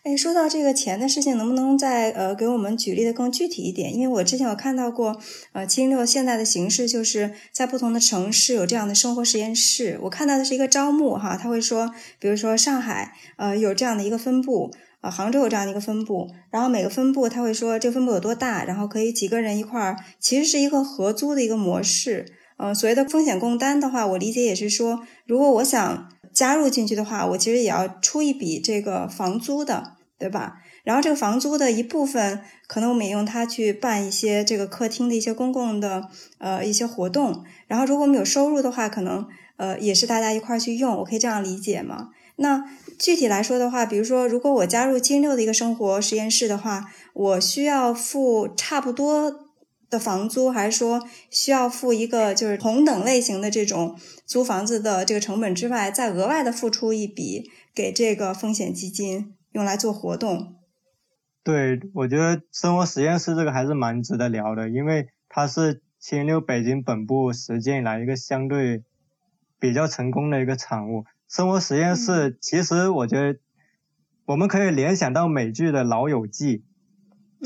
[0.05, 3.93] 哎，说到这个钱的事情，能不能再呃给我们举例的更具体一点？
[3.93, 5.21] 因为我之前有看到过，
[5.53, 9.99] 呃，七零六现在的形式就是在不同的城市有这样的生活实验室。
[10.03, 14.71] 我看到的是一个招募哈，他会说，比如说上海呃有这样的一个分部。
[15.03, 22.25] 啊，杭州有这样的一个分部，然后每个分部他会说这个分部有多大，然后可以几个人一块儿，其实是一个合租的一个模式。
[22.59, 30.59] 嗯，所谓的风险共担的话，我理解也是说，如果我想加入进去的话，我其实也要出一笔这个房租的，对吧？
[30.85, 37.45] 然后这个房租的一部分，可能我们也用它去办一些这个客厅的一些公共的呃一些活动。
[37.67, 42.11] 然后如果我们有收入的话，可能呃也是大家一块儿去用，我可以这样理解吗？
[42.37, 42.65] 那？
[42.99, 49.46] 具体来说的话，比如说，如果我加入金六的一个生活实验室的话，我需要付差不多
[49.89, 60.57] 的房租，还是说需要付一个就是同等类型的这种租房子的这个成本之外，再额外的付出一笔给这个风险基金用来做活动？
[61.43, 68.83] 对，我觉得生活实验室这个还是蛮值得聊的，因为它是千六北京本部实践以来一个相对
[69.61, 71.05] 比较成功的一个产物。
[71.29, 73.39] 生活实验室，其实我觉得
[74.25, 76.59] 我们可以联想到美剧的《老友记》，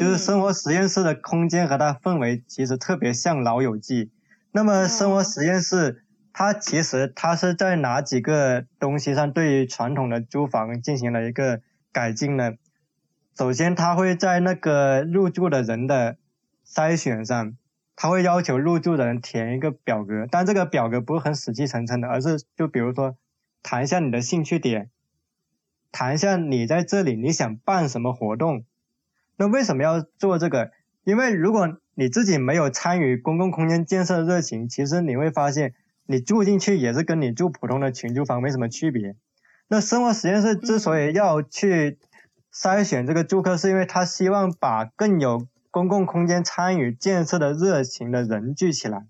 [0.00, 4.06] 就是生活实验室的空间和它氛围其实特别像《老友记》。
[4.50, 11.60] 那么生活实验室，它其实它是在哪几个东西上对于传统的租房进行了一个
[11.92, 12.54] 改进呢？
[13.36, 16.16] 首先，它会在那个入住的人的
[16.66, 17.52] 筛选上，
[17.94, 23.16] 它会要求入住的人填一个表格，但这个表格不是很死气沉沉的，而是就比如说。
[23.62, 24.88] 谈一下你的兴趣点，
[25.92, 28.64] 谈一下你在这里你想办什么活动。
[29.40, 30.70] 那为什么要做这个？
[31.02, 35.72] 因为如果你自己没有参与公共空间建设的热情，其实你会发现
[36.04, 39.16] 你住进去也是跟你住普通的群租房没什么区别。
[39.66, 41.98] 那生活实验室之所以要去
[42.52, 49.06] 筛选这个住客，是因为他希望把更有公共空间参与建设的热情的人聚起来。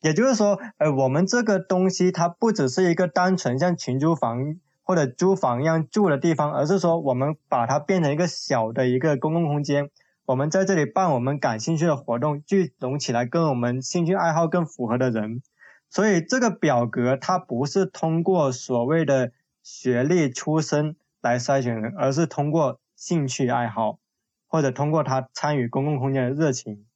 [0.00, 9.90] 也就是说，呃，我们这个东西它不只是一个单纯像群租房或者租房一样住的地方，而是说我们把它变成一个小的一个公共空间，
[10.24, 15.42] 我们在这里办我们感兴趣的活动，聚拢起来跟我们兴趣爱好更符合的人。
[15.90, 23.98] 所以这个表格它不是通过所谓的学历出身来筛选人，而是通过兴趣爱好，
[24.46, 26.86] 或者通过他参与公共空间的热情。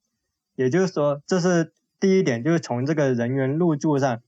[0.54, 1.72] 也就是说，这是。
[2.00, 4.22] 第一点就是从这个人员入住上，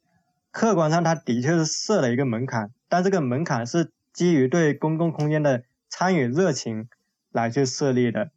[0.51, 6.91] 客观上它的确是设了一个门槛，但这个门槛是基于对公共空间的参与热情
[7.31, 8.31] 来去设立的。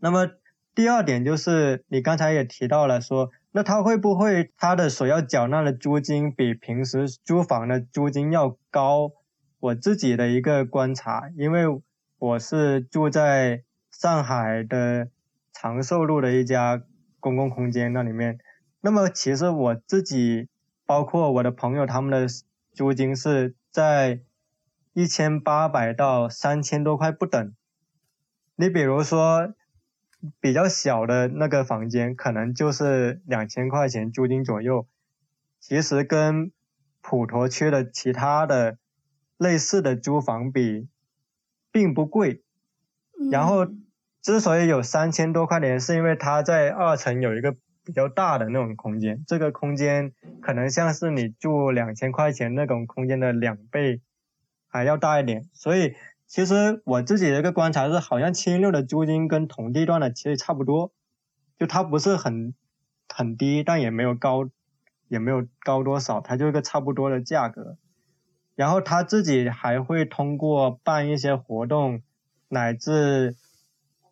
[0.00, 0.30] 那么
[0.74, 9.12] 第二点就是你刚才也提到了说，那他会不会他的所要缴纳的租金比平时租房的租金要高？
[9.60, 11.64] 我自己的一个观察，因为
[12.18, 15.10] 我是住在上海的
[15.52, 16.82] 长寿路的一家
[17.20, 18.38] 公共空间那里面。
[18.80, 20.48] 那么其实我自己，
[20.86, 22.26] 包括我的朋友，他们的
[22.72, 24.20] 租金是在
[24.92, 27.52] 一千八百到三千多块不等。
[28.54, 29.52] 你比如说，
[30.38, 34.86] 比较小的那个房间，可能就是两千块钱租金左右。
[35.58, 36.52] 其实跟
[37.00, 38.78] 普陀区的其他的
[39.38, 40.86] 类似的租房比，
[41.72, 42.44] 并不贵。
[43.28, 43.66] 然后
[44.22, 47.56] 之所以有三千多块钱，是因为它在二层有一个。
[47.84, 54.00] 比较大的那种空间，这个空间可能像是你住两千块钱那种空间的两倍
[54.68, 55.48] 还要大一点。
[55.52, 55.94] 所以
[56.26, 60.92] 其实我自己的一个观察是，好像七零六的租金跟同地段的其实差不多，
[61.58, 62.54] 就它不是很
[63.08, 64.48] 很低，但也没有高，
[65.08, 67.76] 也没有高多少，它就一个差不多的价格。
[68.56, 72.02] 然后他自己还会通过办一些活动，
[72.48, 73.36] 乃至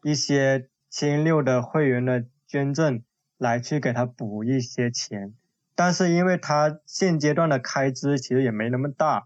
[0.02, 3.02] 一些七零六的会员的捐赠。
[3.42, 5.34] 来去给他补一些钱，
[5.74, 9.24] 但是因为他现阶段的开支其实也没那么大，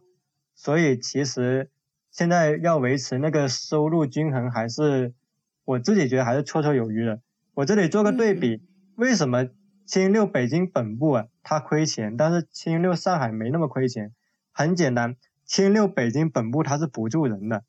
[0.54, 1.70] 所以其实
[2.10, 5.12] 现在要维持那个收入均衡，还是
[5.66, 7.20] 我自己觉得还是绰绰有余的。
[7.52, 8.62] 我这里做个对比，
[8.94, 9.48] 为什么
[9.84, 14.14] 七零六北京本部啊它亏钱，但是七零六上海没那么亏钱？
[14.50, 17.64] 很简单，七零六北京本部它是不住人的，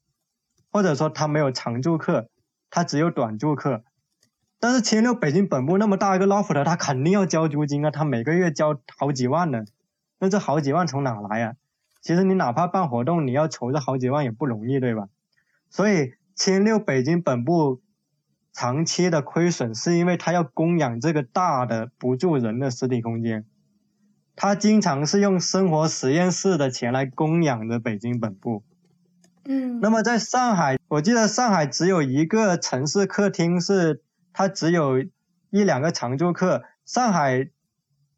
[0.71, 2.29] 或者说它没有常住客，
[2.69, 3.83] 它只有短住客。
[4.59, 9.65] 但是千六北京本部那么大一个 loft，他肯定要交租金啊，他每个月交好几万呢，
[10.17, 11.53] 那这好几万从哪来啊？
[12.01, 15.09] 其实你哪怕办活动，你要筹这好几万也不容易，对吧？
[15.69, 17.81] 所以千六北京本部
[18.51, 23.45] 长期的亏损，是因为他要供养这个大的不住人的实体空间，
[24.35, 28.63] 他经常是用生活实验室的钱来供养着北京本部。
[29.45, 34.01] 嗯，那么在上海，我记得上海只有一个城市客厅是。
[34.37, 34.99] 它只有
[35.49, 37.49] 一两个常住客，上海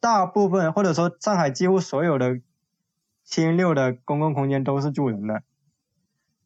[0.02, 2.42] 大部分或者说上海几乎所有的
[3.24, 5.44] 千六的公共空间都是住人的，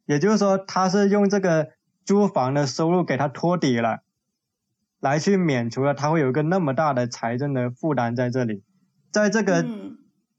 [0.06, 1.72] 也就是说，他是用这个
[2.06, 4.04] 租房的收入给他托底了，
[5.00, 8.62] 来去免除了他会有一个那么大的财政的负担在这里，
[9.10, 9.66] 在这个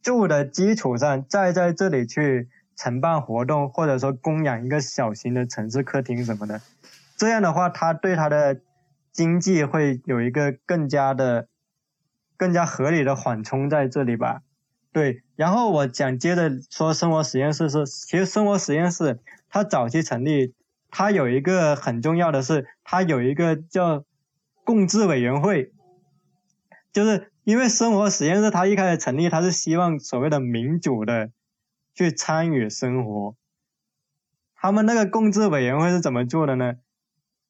[0.01, 6.61] 住的基础上，再在这里去承办活动，或者说供养一个小型的城市客厅什么的，
[7.17, 8.61] 这样的话，他对他的。
[9.15, 11.47] 经济会有一个更加的、
[12.37, 14.43] 更加合理的缓冲在这里吧？
[14.93, 20.53] 对，然后我想接着说，生活实验室是，其实生活实验室它早期成立，
[20.91, 24.05] 它有一个很重要的是，它有一个叫
[24.65, 25.73] 共治委员会，
[26.93, 31.31] 就是因为生活实验室它一开始成立，它是希望所谓的民主的
[31.95, 33.37] 去参与生活，
[34.57, 36.75] 他们那个共治委员会是怎么做的呢？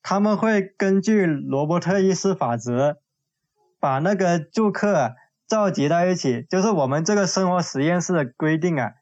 [0.07, 2.99] 他们会根据罗伯特意识法则，
[3.81, 5.15] 把那个住客
[5.49, 6.47] 召集在一起。
[6.51, 8.93] 就是我们这个生活实验室的规定啊，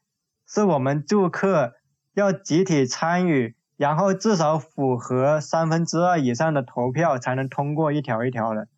[0.47, 1.73] 是我们住客
[2.13, 8.69] 要集体参与，然后至少符合三分之二以上的投票才能通过一条一条的。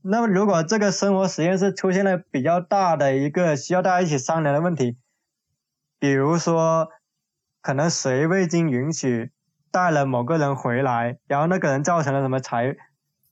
[0.00, 4.96] 那么如果这个生活实验室出现了比较大的一个需要大家一起商量的问题，
[5.98, 6.88] 比如说
[7.60, 9.32] 可能谁未经允许。
[9.72, 12.76] 带了某个人回来，然后那个人造成了什么财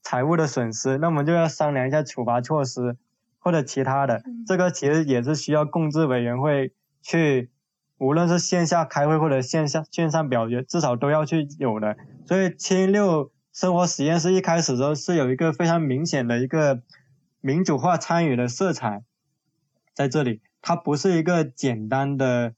[0.02, 2.96] 财务的损失，那我们就要商量一下处罚措施
[3.38, 4.22] 或者其他的。
[4.46, 6.72] 这个其实也是需要共治委员会
[7.02, 7.50] 去，
[7.98, 11.96] 无论是线下开会或者线下线上表决，至少都要去有的。
[12.26, 16.80] 所以七六生活实验室一开始的时候是有一个非常明显的一个
[17.42, 19.02] 民主化参与的色彩
[19.92, 22.54] 在这里，它不是一个简单的。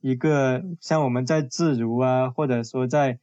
[0.00, 3.18] 一个像我们在自如啊，或者说在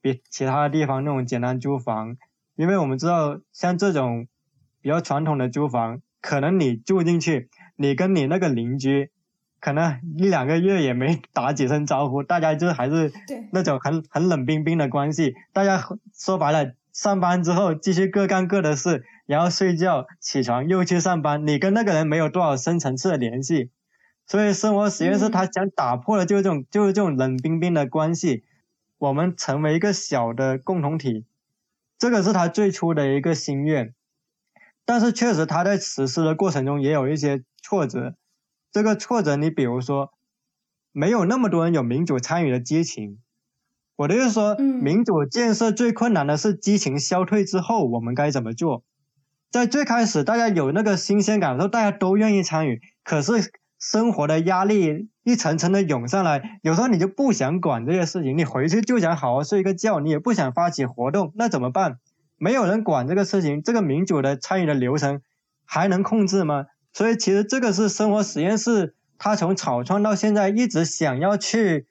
[0.00, 2.16] 别其他地方那种简单租房，
[2.56, 4.26] 因为我们知道像这种
[4.80, 9.10] 比较传统的租房，可能你住进去，你跟你那个邻居。
[9.60, 13.10] 可能一两个月也没 打几声招呼，大家就还是
[13.50, 15.34] 那种很很冷冰冰的关系。
[15.54, 21.46] 大家说白了，上班之后继续各干各的事，然后睡觉，起床又去上班。
[21.46, 23.70] 你跟那个人没有多少深层次的联系，
[24.26, 28.44] 所以生活实验室他想打破的就是这种就是这种冷冰冰的关系，
[28.98, 31.24] 我们成为一个小的共同体，
[31.98, 33.94] 这个是他最初的一个心愿。
[34.86, 38.14] 但是确实他在实施的过程中也有一些挫折。
[38.70, 40.12] 这个挫折，你比如说，
[40.92, 43.18] 没有那么多人有民主参与的激情。
[43.96, 48.82] 我的意思说，民主建设最困难的是激情消退之后，我们该怎么做？
[49.50, 52.82] 在最开始，大家有那个新鲜感的时候，大家都愿意参与。
[53.04, 53.32] 可是
[53.84, 61.98] 生活的压力一层层的涌上来，有时候你就不想管这些事情，你回去就想好好睡个觉，你也不想发起活动，那怎么办？
[62.38, 65.20] 没有人管这个事情，这个民主的参与的流程
[65.66, 66.64] 还能控制吗？
[66.94, 71.86] 所以其实这个是生活实验室，它从草创到现在一直想要去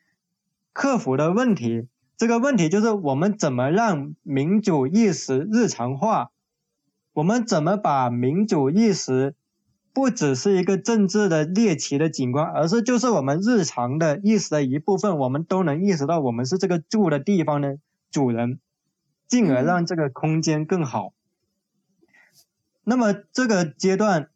[0.73, 1.87] 克服的问题。
[2.17, 6.31] 这个问题就是我们怎么让民主意识日常化？
[7.13, 9.35] 我们怎么把民主意识
[9.93, 15.17] 不只是一个政治的猎奇的景观，而是就是我们日常的意识的一部分？
[15.19, 17.77] 我们都能意识到我们是这个住的地方的
[18.11, 18.59] 主人，
[19.27, 21.13] 进而让这个空间更好。
[22.83, 24.29] 那么这个阶段。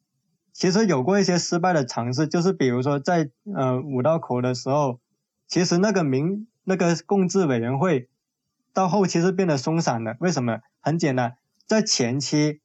[0.53, 4.99] 其实有过一些失败的尝试，就是比如说在呃五道口的时候，
[5.47, 8.09] 其实那个民那个共治委员会
[8.73, 10.17] 到后期是变得松散的。
[10.19, 10.61] 为什么？
[10.81, 11.37] 很简单，
[11.67, 12.59] 在前期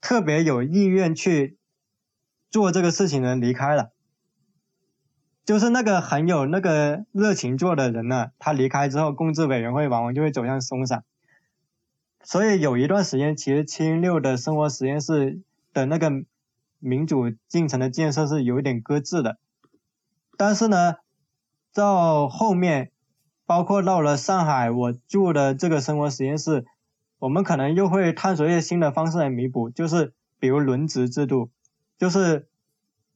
[0.00, 1.56] 特别有意愿去
[2.50, 3.92] 做这个事情的人离开了，
[5.44, 11.04] 就是那个很有那个热情做的人呢，他离开之后，共治委员会往往就会走向松散。
[12.22, 15.40] 所以有一段时间，其实七零六的生活实验室
[15.72, 16.24] 的那个。
[16.82, 19.36] 民主进程的建设是有一点搁置的，
[20.38, 20.94] 但是呢，
[21.74, 22.90] 到后面，
[23.44, 26.64] 包括到了上海，我住的这个生活实验室，
[27.18, 31.50] 我们可能又会探索一些新的方式来弥补，就是比如轮值制度，
[32.00, 32.48] 就是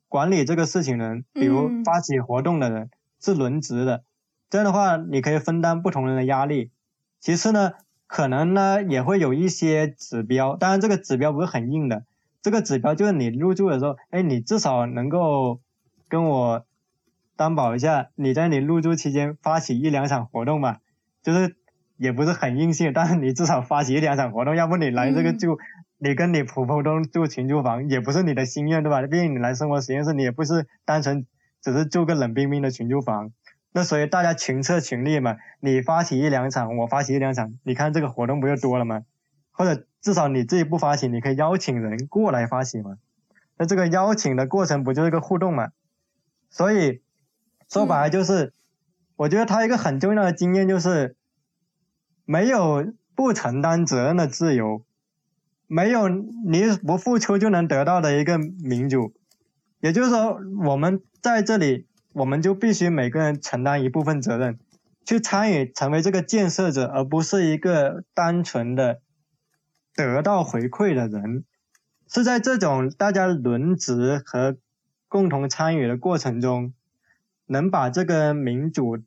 [0.08, 4.04] 管理这个事情的人，比如发起活动的人是轮值的，
[4.50, 6.70] 这样的话你可以分担不同人的压力。
[7.18, 7.72] 其次呢，
[8.06, 12.04] 可能呢也会有一些指标，当然这个指标不是很硬的。
[12.42, 15.60] 这个指标就是你入住的时候，哎，你至少能够
[16.08, 16.66] 跟我
[17.36, 20.80] 担保一下，你在你入住期间发起一两场活动吧，
[21.22, 21.56] 就是
[21.96, 25.58] 也不是很硬性，但是你至少发起一两场活动，要不你来这个住，
[26.04, 29.00] 你跟你普普通住群租房也不是你的心愿，对吧？
[29.06, 31.26] 毕竟你来生活实验室，你也不是单纯
[31.62, 33.32] 只是住个冷冰冰的群租房，
[33.72, 39.02] 那所以大家群策群力嘛，你发起一两场，我发起一两场，你看这个活动不就多了吗？
[39.50, 39.86] 或者。
[40.04, 42.98] 至少你自己不发起，你可以邀请人过来发起嘛？
[43.56, 45.70] 那这个邀请的过程不就是一个互动嘛？
[46.50, 47.00] 所以
[47.70, 48.52] 说白了就是，
[49.16, 51.16] 我觉得他一个很重要的经验就是，
[52.26, 54.84] 没有不承担责任的自由，
[55.74, 59.12] 没有你不付出就能得到的一个民主。
[59.80, 64.60] 也就是说，我们在这里，我们就必须每个人承担一部分责任，
[65.04, 69.00] 去参与成为这个建设者，而不是一个单纯的。
[69.96, 71.44] 得到回馈的人，
[72.08, 74.56] 是在这种大家轮值和
[75.08, 76.72] 共同参与的过程中，
[77.46, 78.98] 能把这个民主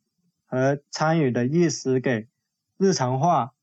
[0.45, 2.28] 和参与的意识给
[2.78, 3.53] 日常化。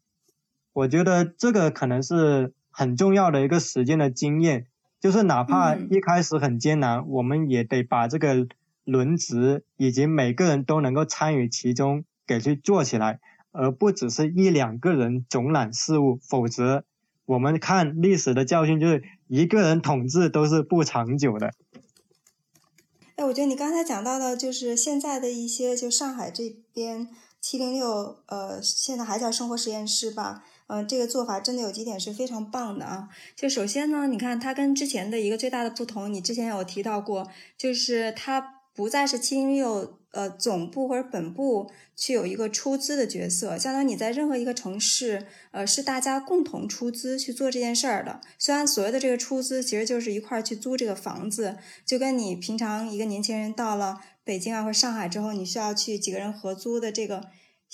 [0.73, 4.67] 我觉得这个可能是很重要的一个实践的经验，
[5.01, 8.49] 就是哪怕一开始很艰难，我们也得把这个
[8.85, 13.21] 轮值以及每个人都能够参与其中给去做起来，
[13.53, 16.85] 而不只是一两个人总揽事务，否则。
[17.27, 21.55] 我们看历史的教训，就是一个人统治都是不长久的。
[23.17, 27.09] 哎，我觉得你刚才讲到的，就是现在的一些，就上海这边
[27.41, 33.09] 七零六，呃，现在还叫生活实验室吧，嗯，这个做法真的有几点是非常棒的啊。
[33.37, 39.99] 就首先呢，你看它跟之前的一个最大的不同，你之前有提到过，就是它不再是七零六。
[40.15, 48.21] 呃，总部或者本部去有一个出资的角色，相当于你在任何一个城市，呃，是大家共同出资去做这件事儿的。
[48.39, 57.25] 虽然所谓的这个出资，其实就是一块儿去租这个房子，就跟你平常一个年轻人到了北京啊或上海之后，你需要去几个人合租的这个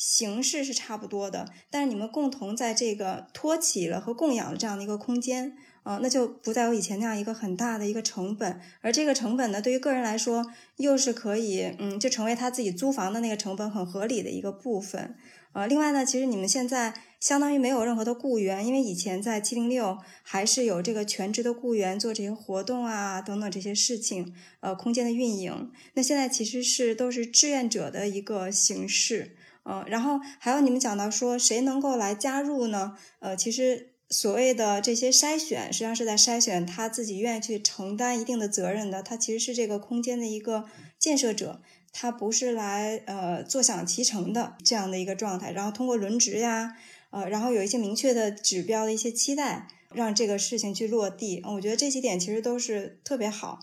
[0.01, 1.53] 形式是差不多的。
[1.68, 10.46] 但是你们共同在这个托起了和供养了这样的一个空间，啊，那就不再有以前那样一个很大的一个成本，而这个成本呢，对于个人来说，
[10.78, 15.14] 又是可以，嗯，就成为他自己租房的那个成本很合理的一个部分。
[15.53, 25.72] 呃，另外呢，其实你们现在相当于没有任何的雇员，因为以前在七零六还是有这个全职的雇员做这些活动啊等等这些事情，呃，空间的运营。
[25.94, 29.34] 那现在其实是都是志愿者的一个形式，
[29.70, 32.96] 呃，然后还有你们讲到说谁能够来加入呢？
[33.20, 33.86] 呃，其实。
[34.12, 39.04] 所谓的这些筛选，实际上是在筛选他自己愿意去承担一定的责任的。
[39.04, 40.64] 他其实是这个空间的一个
[40.98, 41.60] 建设者，
[41.92, 45.52] 他不是来呃坐享其成的这样的一个状态。
[45.52, 46.76] 然后通过轮值呀，
[47.10, 51.40] 呃，然后有一些明确的指标的一些期待，让这个事情去落地。
[51.46, 53.60] 我觉得这几点其实都是特别好。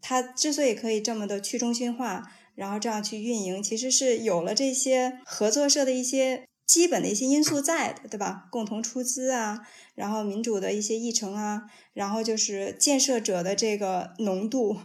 [0.00, 6.44] 他之所以可以这么的去中心化，然后这样去运营，其实是有了这些合作社的一些。
[6.68, 8.46] 基本的一些因素在的，对吧？
[8.50, 11.62] 共同出资啊，然后民主的一些议程啊，
[11.94, 14.76] 然后就是建设者的这个浓度，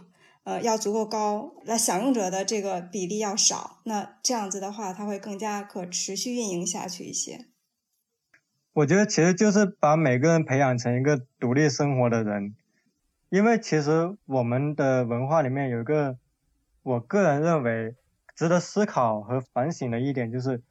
[0.44, 7.44] 呃，要足够高，那享用者的这个比例要少，那这样子的话，它会更加可持续运营下去一些。
[8.72, 12.54] 我觉得其实就是把每个人培养成一个独立生活的人，
[13.28, 16.16] 因为其实我们的文化里面有一个，
[16.84, 17.96] 我个人认为
[18.36, 20.62] 值得思考和反省的一点就是。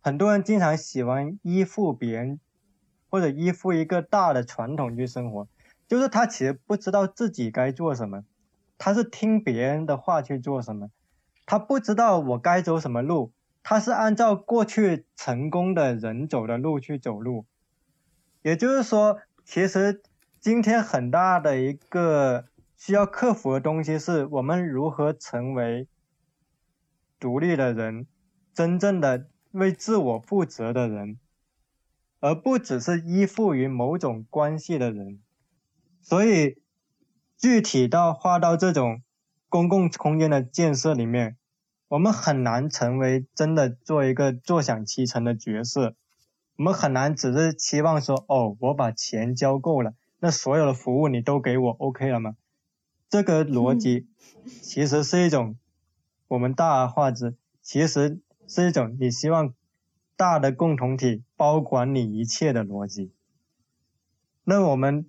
[0.00, 2.38] 很多人经常喜欢依附别人，
[3.10, 5.48] 或者依附一个大的传统去生活，
[5.88, 8.22] 就是他其实不知道自己该做什么，
[8.78, 10.90] 他是听别人的话去做什么，
[11.44, 13.32] 他不知道我该走什么路，
[13.64, 17.44] 他是按照过去成功的人走的路去走路。
[18.42, 20.00] 也就是说，其实
[20.40, 22.46] 今天很大的一个
[22.78, 25.86] 需要克服的东西，是我们如何成为
[27.20, 28.06] 独立的人，
[28.54, 29.28] 真正的。
[29.52, 31.18] 为自我负责的人，
[32.20, 35.20] 而不只是依附于某种关系的人。
[36.02, 36.60] 所以，
[37.38, 39.02] 具体到划到这种
[39.48, 41.38] 公共空间的建设里面，
[41.88, 45.96] 我们很难成为真的做一个坐享其成的角色。
[46.56, 52.34] 我们很难只是期望说，哦，我把钱交够了，那所有的服务你都给我 OK 了吗？
[53.10, 54.06] 这个逻辑
[54.62, 55.56] 其实是一种
[56.28, 58.20] 我们大而化之，其实。
[58.50, 59.52] 是一种你希望
[60.16, 63.12] 大的共同体包管你一切的逻辑。
[64.42, 65.04] 那我们，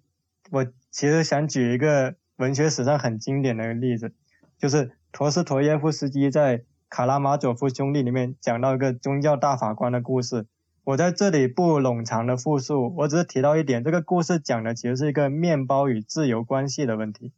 [0.51, 4.11] 我其实想举一个文学史上很经典的例子，
[4.57, 6.57] 就是陀思妥耶夫斯基在
[6.89, 10.45] 《卡拉马佐夫兄弟》里面讲到一个宗教大法官的故事。
[10.83, 17.31] 我在这里不冗长的复述，我只是提到一点，这个故事讲的其实是一个面包与自由关系的问题。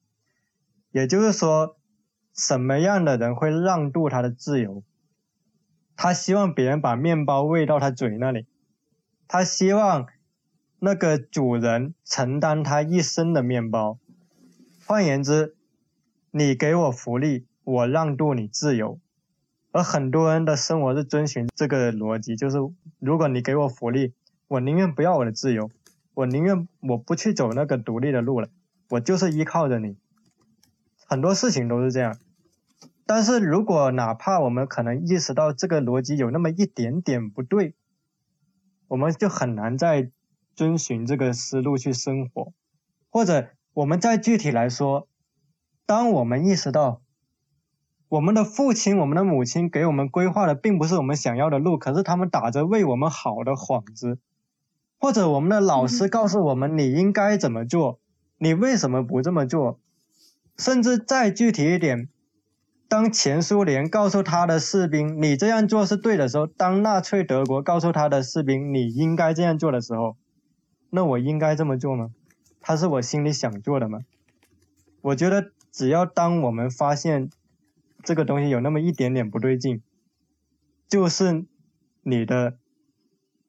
[0.92, 1.78] 也就是说，
[2.34, 4.84] 什么样的人会让渡他的自由？
[5.96, 8.48] 他希望别人把面包喂到他嘴那里，
[9.28, 10.08] 他希望
[10.80, 14.00] 那个主人承担他一生的面包。
[14.86, 15.56] 换言之，
[16.32, 19.00] 你给我福利，我让渡你自由。
[19.72, 22.58] 而很多人的生活是遵循这个逻辑，就是
[23.00, 24.14] 如果你给我福利，
[24.50, 25.70] 我宁愿不要我的自由，
[26.14, 28.50] 我宁愿我不去走那个独立的路了，
[28.90, 29.96] 我就是依靠着你。
[31.12, 32.18] 很多事情都是这样。
[33.06, 37.76] 但是如果哪怕我们可能意识到这个逻辑有那么一点点不对，
[38.88, 40.10] 我们就很难再
[40.56, 42.54] 遵循这个思路去生活。
[43.10, 45.10] 或者我们再具体来说，
[45.86, 47.02] 当我们意识到
[48.08, 54.18] 我们的父亲、我们的母亲给我们规划的并不是我们想要的路，可是他们打着为我们好的幌子，
[54.98, 58.00] 或者我们的老师告诉我们你应该怎么做，
[58.38, 59.78] 你为什么不这么做？
[60.58, 62.08] 甚至再具体一点。
[62.88, 70.18] 当前苏联告诉他的士兵你这样做是对的时候，当纳粹德国告诉他的士兵你应该这样做的时候，
[70.90, 72.10] 那我应该这么做吗？
[72.60, 74.00] 他是我心里想做的吗？
[75.02, 77.30] 我觉得只要当我们发现
[78.04, 79.82] 这个东西有那么一点点不对劲，
[80.90, 81.46] 就是
[82.04, 82.58] 你的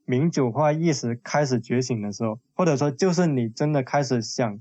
[0.05, 4.61] 民主化意识开始觉醒的时候，或者说就是你真的开始想。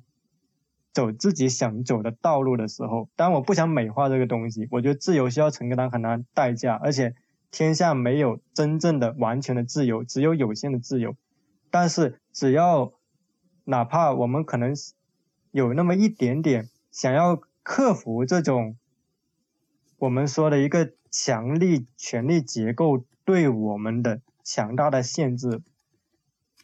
[0.93, 4.67] 走自己想走的道路的时候，当然我不想美化这个东西。
[4.71, 7.15] 我觉得自由需要承担很大代价，而且
[7.49, 11.15] 天下没有真正的完全的自由，只有有限的自由。
[11.69, 12.91] 但是只要
[13.63, 14.73] 哪怕我们可能
[15.51, 18.75] 有那么一点点想要克服这种
[19.97, 25.61] 我们说的一个强力权力结构对我们的强大的限制，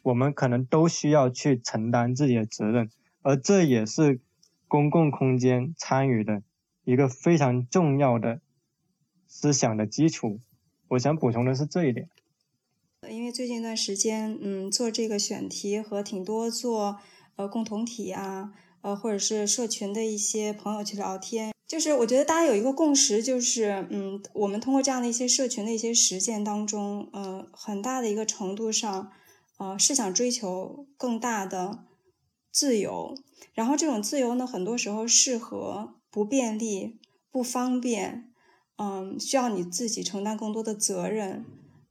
[0.02, 2.90] 我们可能都需要去承担自己的责任。
[3.22, 4.20] 而这也是
[4.66, 6.42] 公共空间参与的
[6.84, 8.40] 一个非常重要的
[9.26, 10.40] 思想的基础。
[10.88, 12.08] 我想补充的是这一点。
[13.08, 16.98] 因为最近一段时间，嗯，做这个选题和挺多做
[17.36, 21.52] 呃共同体啊，呃或者是社群的一些朋友去聊天。
[21.66, 29.12] 就是我觉得大家有一个共识，就是嗯，我们通过这样的一些社群的一些实践当中，呃，很大的一个程度上，
[29.58, 31.84] 呃，是想追求更大的
[32.58, 33.14] 自由。
[33.54, 36.98] 然后这种自由呢，很多时候适合不便利、
[37.30, 38.30] 不方便，
[38.76, 41.44] 嗯，需要你自己承担更多的责任，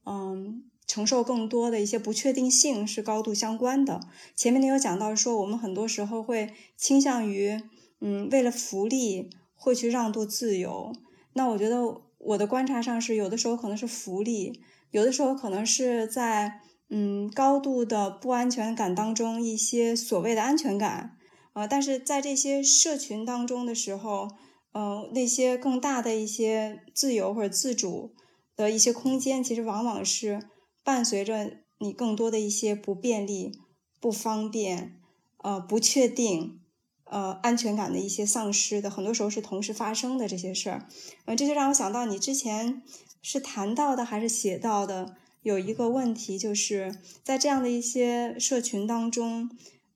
[0.06, 0.64] 嗯。
[0.90, 4.00] 承受更多的一些不确定性是高度相关的。
[4.38, 7.62] 前面你有讲到说，我们很多时候会倾向于，
[8.00, 10.94] 嗯，为了福利会去让渡自由。
[11.34, 14.62] 那我觉得我的观察上是，有的时候可能是福利，
[14.92, 21.18] 有的时候可能是在，嗯，高度的不安全感当中一些所谓的安全感，
[21.54, 24.30] 呃，但是在这些社群当中的时候，
[24.72, 28.14] 呃，那些更大的一些自由或者自主
[28.56, 30.50] 的一些空间，其实往往是。
[30.84, 33.52] 伴随着你更多的一些不便利、
[34.00, 35.02] 不方便、
[35.44, 36.62] 呃不确定、
[37.04, 40.88] 呃安全感的一些丧失的，很多时候是同时发生的这些事儿。
[41.26, 42.82] 嗯，这就让我想到你之前
[43.22, 49.50] 是谈到的还是写到的，有一个问题，就是在这样的一些社群当中，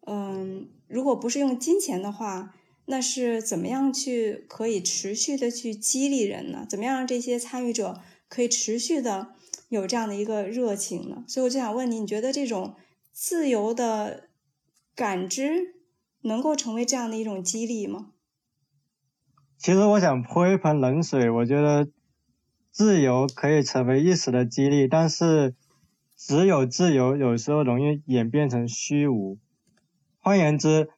[0.07, 2.53] 嗯，如果不是用金钱的话，
[2.85, 6.65] 那是怎么样去可以持续的去激励人呢？
[6.69, 9.35] 怎么样让这些参与者可以持续的？
[9.69, 12.75] 有这样的一个热情呢，所以我就想问你，你觉得这种
[13.13, 14.27] 自由的
[14.93, 15.75] 感知
[16.23, 18.11] 能够成为这样的一种激励吗？
[19.57, 21.87] 其实我想泼一盆冷水，我觉得
[22.71, 25.53] 自由可以成为一时的激励，但是
[26.15, 29.37] 只有自由有时候容易演变成虚无。
[30.19, 30.89] 换言之，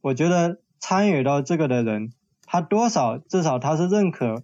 [0.00, 2.12] 我觉得参与到这个的人，
[2.44, 4.42] 他多少至少他是认可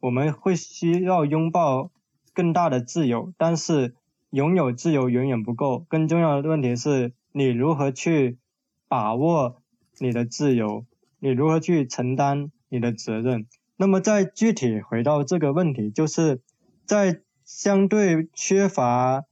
[0.00, 1.90] 我们会需要拥抱。
[2.34, 3.96] 更大的自由，但是
[4.30, 5.84] 拥有自由远远不够。
[5.88, 8.38] 更重要的问题是你如何去
[8.86, 9.60] 把握
[9.98, 10.86] 你的自由，
[11.18, 13.48] 你如何去承担你的责任。
[13.80, 16.40] 那么，再具体回到这个问题，就是
[16.84, 19.24] 在相对缺乏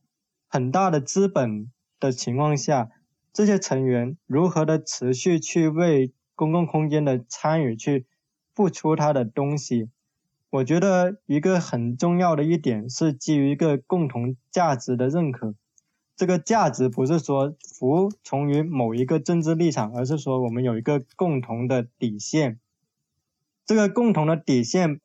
[0.47, 1.69] 很大的资本
[1.99, 2.89] 的情况下，
[3.33, 8.07] 这些成员如何的持续去为公共空间的参与去
[8.55, 9.91] 付出他的东西。
[10.51, 15.57] 我觉得一个很重要的一点是基于一个共同价值的认可。
[16.15, 22.61] 这个价值不是说服从于某一个政治立场，而是说我们有一个共同的底线。
[23.67, 25.01] 这个共同的底线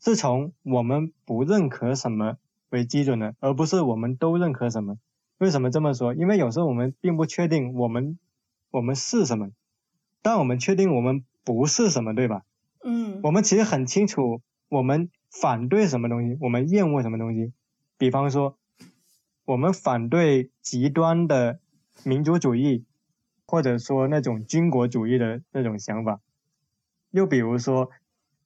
[0.00, 2.36] 是从我们不认可什么
[2.70, 4.96] 为基准的，而不是我们都认可什么。
[5.38, 6.14] 为什么这么说？
[6.14, 8.18] 因为有时候我们并不确定我们
[8.70, 9.50] 我们是什么，
[10.22, 12.42] 但我们确定我们不是什么，对吧？
[12.84, 13.20] 嗯。
[13.24, 14.40] 我们其实很清楚。
[14.68, 16.36] 我们反对什么东西？
[16.40, 17.52] 我们厌恶什么东西？
[17.98, 18.56] 比方说，
[19.44, 21.60] 我们反对极端的
[22.02, 22.84] 民族主义，
[23.46, 26.20] 或者说那种军国主义的那种想法。
[27.10, 27.90] 又比如说，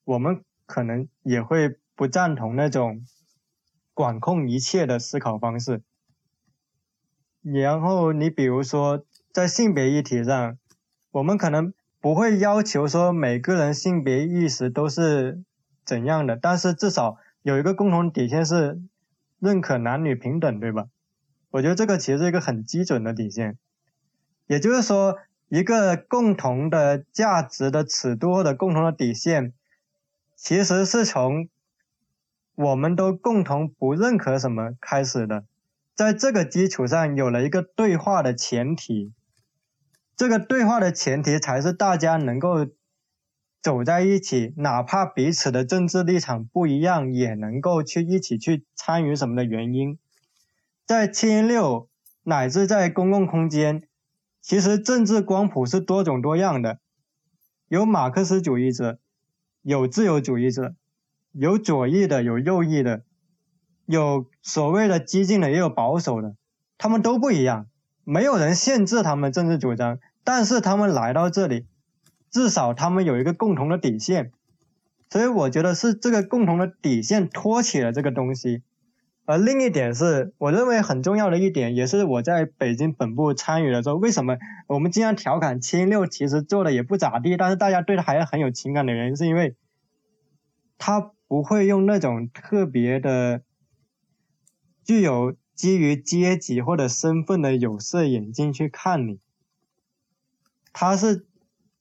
[0.05, 3.05] 我们可能也会不赞同那种
[3.95, 5.83] 管控一切的思考方式。
[7.43, 10.59] 然后你比如说，在性别议题上，
[11.11, 15.43] 我们可能不会要求说每个人性别意识都是。
[15.83, 16.37] 怎样的？
[16.37, 18.81] 但是至少有一个共同底线是
[19.41, 20.87] 认可男女平等，对吧？
[21.51, 23.59] 我觉得这个其实是一个很基准的底线。
[24.47, 25.17] 也就是说，
[25.51, 29.53] 一个共同的价值的尺度或者共同的底线，
[30.35, 31.51] 其实是从
[32.55, 35.45] 我们都共同不认可什么开始的。
[35.95, 39.13] 在这个基础上，有了一个对话的前提。
[40.17, 42.67] 这个对话的前提才是大家能够。
[43.63, 49.99] 走在一起，哪怕彼此的政治立场不一样，也能够去一起去参与什么的原因，
[50.87, 51.91] 在七零六
[52.23, 53.83] 乃至在公共空间，
[54.41, 56.78] 其实政治光谱是多种多样的，
[57.68, 58.99] 有马克思主义者，
[59.62, 60.74] 有自由主义者，
[61.32, 63.03] 有左翼的，有右翼的，
[63.86, 66.34] 有所谓的激进的，也有保守的，
[66.78, 67.66] 他们都不一样，
[68.05, 71.66] 没有人限制他们政治主张，但是他们来到这里。
[72.30, 74.30] 至少他们有一个共同的底线，
[75.09, 78.62] 所以我觉得是这个共同的底线托起了这个东西。
[79.31, 89.55] 而另一点是我认为很重要的一点，也是我在北京本部参与的时候，为什么我们经常调侃七零六其实做的也不咋地，但是大家对他还是很有情感的原因，是因为
[90.78, 93.43] 他不会用那种特别的
[94.85, 99.20] 具有基于阶级或者身份的有色眼镜去看你，
[100.72, 101.26] 他是。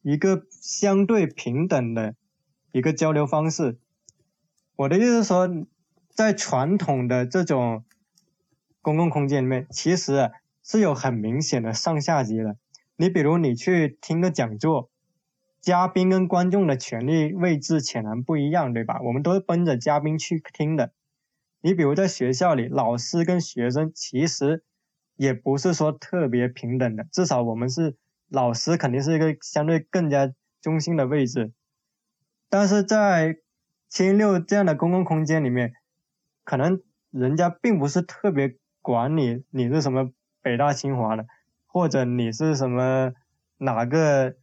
[0.01, 2.15] 一个相对平等的
[2.71, 3.77] 一个交流方式。
[4.77, 5.45] 我的意思是说，
[6.19, 7.85] 在传统的这种
[8.81, 10.29] 公共空间里面，其实
[10.61, 12.57] 是有很明显的上下级的。
[12.97, 14.89] 你比如你去听个讲座，
[15.61, 18.99] 嘉宾跟观众的权利位置显然不一样，对吧？
[19.01, 20.91] 我们都是奔着嘉宾去听的。
[21.61, 24.65] 你比如在学校里，老师跟学生其实
[25.15, 27.95] 也不是说特别平等的，至少我们是
[28.27, 31.53] 老师，肯定是一个相对更加中心的位置。
[32.49, 33.37] 但是在
[33.87, 35.75] 七零六这样的公共空间里面，
[36.49, 36.81] 可能
[37.11, 40.09] 人家并不是特别管你，你是什么
[40.41, 41.27] 北大清华的，
[41.67, 43.13] 或者你是什么
[43.59, 44.33] 哪个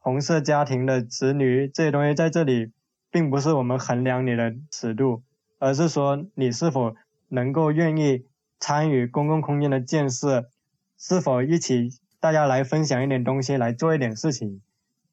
[0.00, 2.72] 红色家庭的子女，这些东西在这里
[3.12, 5.22] 并不是我们衡量你的尺度。
[5.60, 6.96] 而是说你是否
[7.28, 8.26] 能够愿意
[8.58, 10.50] 参与公共空间的建设，
[10.98, 14.60] 是否一起大家来分享一点东西，来做一点事情。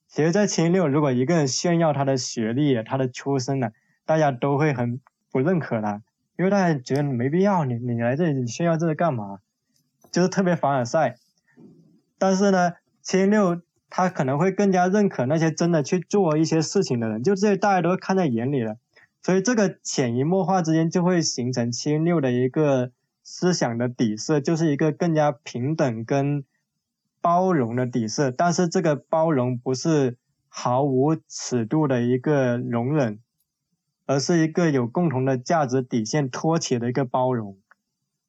[0.07, 3.69] 其实，在七六，如果一个人炫耀他的学历、他的出身呢，
[4.05, 4.99] 大家都会很
[5.31, 6.01] 不认可他，
[6.37, 9.39] 因为大家觉得没必要，你你来这里你炫耀这个干嘛？
[10.11, 11.17] 就是特别凡尔赛。
[12.17, 18.77] 但是呢，七六他可能会更加认可那些真的去做一些事情的人，就这大家都看在眼里了。
[19.21, 22.91] 所以这个潜移默化之间就会形成七零六的一个
[23.23, 26.43] 思想的底色，就是一个更加平等跟
[27.21, 28.29] 包容的底色。
[28.29, 30.17] 但是这个包容不是
[30.47, 33.19] 毫无尺度的一个容忍，
[34.05, 37.57] 而是一个有共同的价值底线托起的一个包容。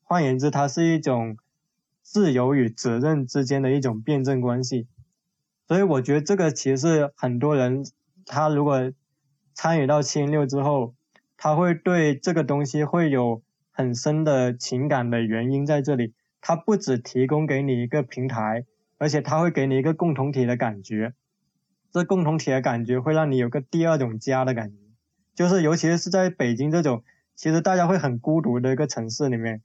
[0.02, 1.36] 换言之，它是一种
[2.02, 4.86] 自由与责任之间的一种辩证关系。
[5.66, 7.84] 所以我觉得这个其实很多人
[8.24, 8.92] 他如果。
[9.58, 10.94] 参与到七零六之后，
[11.38, 16.12] 他会对这个东西会有很深的情感的原因在这里。
[16.42, 18.66] 他不只提供给你一个平台，
[18.98, 21.14] 而且他会给你一个共同体的感觉。
[21.90, 24.76] 这共同体的感觉会让你有个第二种家的感觉。
[25.36, 27.04] 就是尤其是在北京这种
[27.36, 29.62] 其实大家会很孤独的一个城市里面，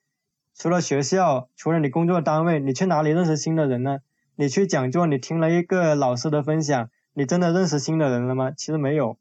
[0.54, 4.00] 除了学校，除了你工作单位，你去哪里认识新的人呢？
[4.36, 8.52] 你去讲座，你听了一个老师的分享，你真的认识新的人了吗？
[8.52, 9.18] 其实没有。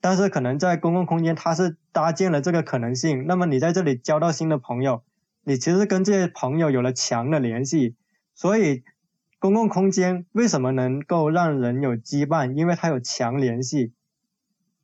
[0.00, 3.26] 但是可能在公共空间，它是搭建了这个可能性。
[3.26, 5.02] 那么你在这里交到新的朋友，
[5.42, 7.96] 你其实跟这些朋友有了强的联系。
[8.34, 8.84] 所以，
[9.38, 12.52] 公共空间为什么能够让人有羁绊？
[12.52, 13.94] 因为它有强联系。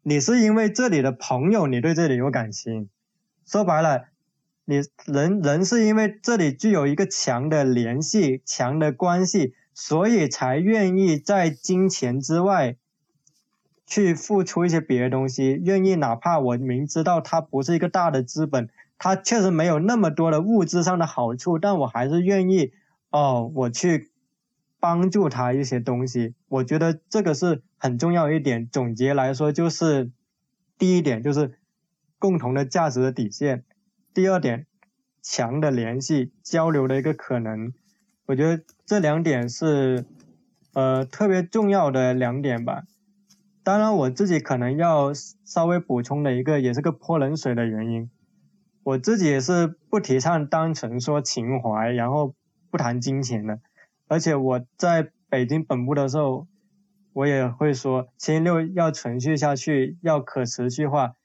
[0.06, 2.88] 你是因为这里的朋友，你对这里有感情。
[3.46, 4.04] 说白了，
[4.66, 12.76] 你人人是因为这里具有一个强的联系、强的关系，所以才愿意在金钱之外。
[13.86, 22.72] 去付出一些别的东西，愿意哪怕我明知道它不是一个大的资本，它确实没有那么多的物质上的好处，但我还是愿意
[23.10, 24.08] 哦，我去
[24.84, 26.34] 帮助他一些东西。
[26.46, 28.68] 我觉得这个是很重要一点。
[28.68, 30.10] 总结来说，就是
[30.76, 31.58] 第一点就是
[32.18, 33.64] 共同的价值的底线，
[34.12, 34.66] 第二点
[35.22, 37.72] 强的联系交流的一个可能。
[38.26, 40.04] 我觉得这两点是
[40.74, 42.82] 呃特别重要的两点吧。
[43.62, 48.10] 当然，我自己可能要稍微补充的一个，也是个泼冷水的原因。
[48.82, 52.34] 我自己也是不提倡单纯说情怀，然后
[52.70, 53.60] 不谈金钱的。
[54.14, 56.46] 而且我在北京本部的时候，
[57.12, 61.16] 我也会说，七六要存续下去，要可持续化，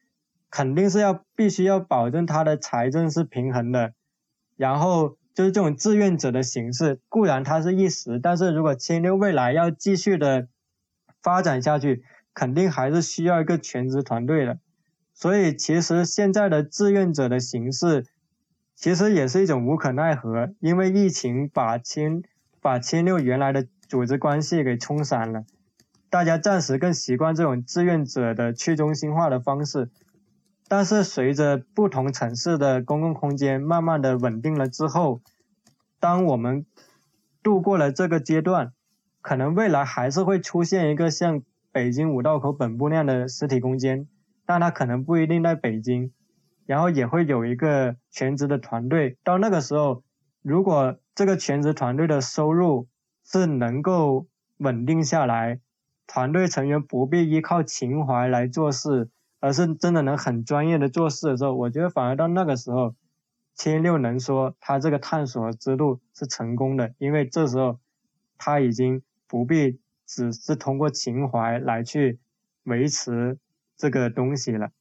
[0.49, 3.93] 肯定是要必须要保证它的财政是平衡的。
[4.57, 10.47] 然后就是这种志愿者的形式，固然它是一时，但是如果七六未来要继续的
[11.21, 14.57] 发展下去，肯定还是需要一个全职团队的，
[15.13, 18.07] 所以其实现在的志愿者的形式，
[18.73, 22.23] 其实也是一种无可奈何，因为疫情把千
[22.62, 25.45] 把千六原来的组织关系给冲散了，
[26.10, 29.89] 大家暂时更习惯这种志愿者的去中心化的方式，
[30.68, 35.22] 但是随着不同城市的公共空间慢慢的稳定了之后，
[35.99, 36.66] 当我们
[37.43, 38.74] 度过了这个阶段，
[39.22, 41.41] 可能未来还是会出现一个像。
[41.72, 44.07] 北京五道口本部那样的实体空间，
[44.43, 46.12] 但它可能不一定在北京，
[46.66, 49.20] 然后也会有一个全职的团队。
[49.24, 50.01] 到那个时候，
[50.41, 52.88] 如果这个全职团队的收入
[53.26, 55.59] 是能够稳定下来，
[56.07, 59.09] 团队成员不必依靠情怀来做事，
[59.41, 62.95] 而是真的能很专业的做事的时候，我觉得反而到那个时候，
[63.53, 67.80] 千六能说他这个探索之路是成功的，因为这时候
[68.38, 69.82] 他已经不必。
[70.07, 72.17] 只是通过情怀来去
[72.63, 73.38] 维持
[73.76, 74.72] 这个东西了。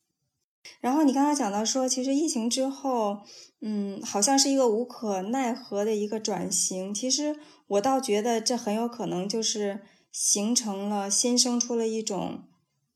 [0.80, 3.18] 然后你刚才讲到说，其实疫情之后，
[3.60, 6.92] 嗯，好像是一个无可奈何的一个转型。
[6.92, 7.36] 其实
[7.66, 9.80] 我倒觉得这很有可能就是
[10.12, 12.44] 形成了新生出了一种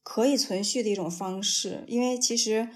[0.02, 1.84] 可以存续的一种方式。
[1.88, 2.68] 因为其实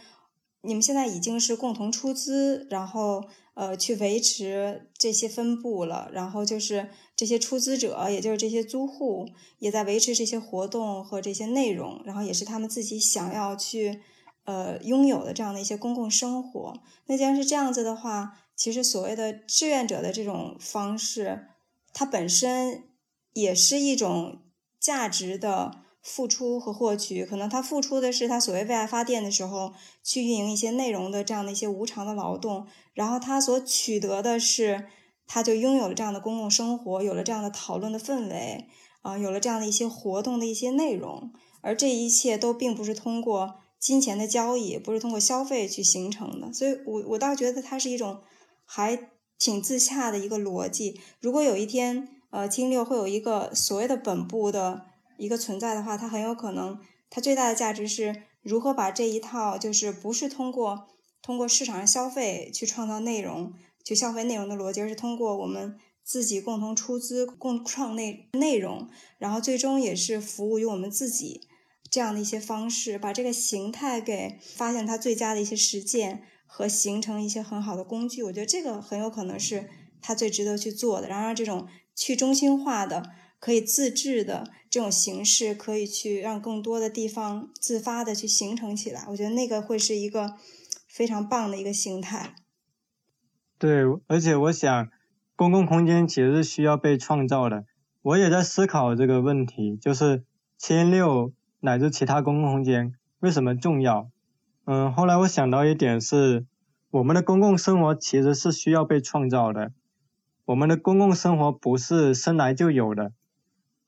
[0.63, 3.25] 你们现在已经是共同出资，然后
[3.55, 9.29] 呃去维持这些分布了，然后就是这些出资者，也就是这些租户，
[9.59, 14.01] 也在维持这些活动和这些内容，然后也是他们自己想要去
[14.47, 16.75] 呃拥有的这样的一些公共生活。
[17.07, 21.49] 那既然是这样子的话，其实所谓的志愿者的这种方式，
[21.93, 22.89] 它本身
[23.35, 24.41] 也是一种
[24.81, 25.83] 价值的。
[26.09, 29.73] 付出和获取，可能他付出的是他所谓为爱发电的时候
[30.05, 34.87] 去运营一些内容的这样的一些无偿的劳动，然后他所取得的是，
[35.27, 38.69] 他就拥有了这样的公共生活，有了这样的讨论的氛围，
[39.03, 43.57] 啊，有了这样的一些活动的一些内容，而这一切都并不是通过
[43.87, 48.19] 金钱的交易，不是通过消费去形成的，所以我我倒觉得它是一种
[48.65, 48.99] 还
[49.39, 50.99] 挺自洽的一个逻辑。
[51.21, 54.87] 如果有一天，呃，金六会有一个所谓的本部的。
[55.19, 56.79] 一个存在的话，它很有可能，
[57.09, 60.89] 它最大的价值是如何把这一套，就是不是通过
[61.23, 71.41] 通过市场上消费去创造内容，去消费内容的逻辑，而是通过我们自己共同出资共创内内容，然后最终也是服务于我们自己
[71.97, 78.23] 这样的一些方式，把这个形态给发现它最佳的一些实践和形成一些很好的工具。
[78.25, 79.71] 我觉得这个很有可能是
[80.03, 83.03] 它最值得去做的，然后让这种去中心化的。
[83.39, 89.05] 可以自治的这种形式，可以去让更多的地方自发的去形成起来。
[89.09, 90.35] 我觉得那个会是一个
[90.89, 92.35] 非常棒的一个形态。
[93.59, 94.89] 对，而且我想，
[95.37, 97.67] 公共空间其实是需要被创造的。
[98.01, 100.25] 我也在思考这个问题，就是
[100.59, 104.09] 千六乃至其他公共空间为什么重要？
[104.65, 106.45] 嗯，后来我想到一点是，
[106.91, 109.73] 我们的公共生活其实是需要被创造的。
[110.45, 113.13] 我们的公共生活不是生来就有的。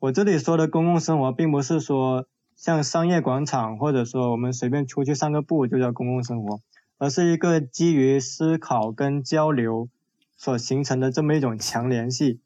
[0.00, 6.60] 我这里说的公共生活，并不是说像商业广场，或者说我们随便出去散个步就叫公共生活，
[6.98, 9.88] 而是一个基于思考跟交流
[10.36, 12.40] 所形成的这么一种强联系，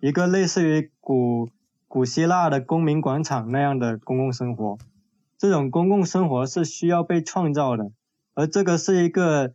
[0.00, 1.48] 一个类似于古
[1.94, 4.78] 古希腊的公民广场那样的公共生活。
[5.38, 7.92] 这种公共生活是需要被创造的，
[8.34, 9.54] 而这个是一个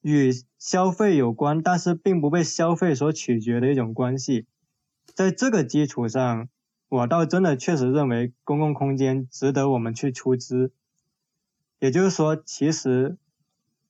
[0.00, 4.48] 与消费有关，但是并不被消费所取决的一种关系。
[5.14, 6.48] 在这个基础上，
[6.88, 10.72] 我倒真的确实认为公共空间值得我们去出资。
[11.78, 13.16] 也就是说，其实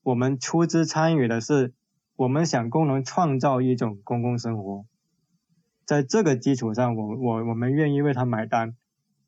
[0.02, 1.72] 我们出资参与的是，
[2.14, 4.84] 我们想共同创造一种公共生活。
[5.88, 8.76] 在这个基础上，我我我们愿意为他买单。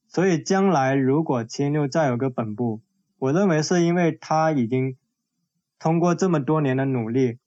[0.08, 2.82] 所以将来如果七六再有个本部，
[3.18, 4.98] 我认为是因为他已经
[5.78, 7.38] 通过这么多年的努力，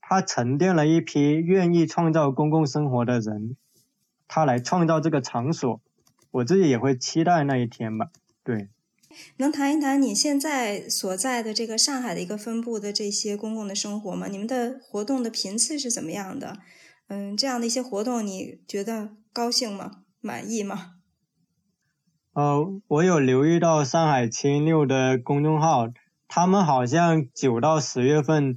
[0.00, 3.56] 他沉淀了一批愿意创造公共生活的人。
[4.28, 5.80] 他来创造这个场所，
[6.30, 8.12] 我自己也会期待那一天吧。
[8.44, 8.68] 对，
[9.38, 14.28] 能谈一谈你现在所在的这个上海的一个分部的这些公共的生活吗？
[14.28, 16.58] 你们的活动的频次是怎么样的？
[17.08, 19.90] 嗯，这样的一些活动，你觉得高兴吗？
[20.20, 20.94] 满意吗？
[22.32, 25.88] 呃，我有留意到上海七零六的公众号，
[26.28, 28.56] 他们好像九到十月份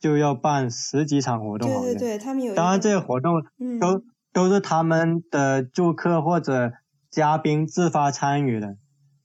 [0.00, 1.68] 就要办十几场活动。
[1.68, 2.54] 对对对，他们有。
[2.54, 3.42] 当然，这些活动
[3.80, 4.04] 都。
[4.34, 6.72] 都是他们的住客或者
[7.10, 8.78] 嘉宾自发参与的，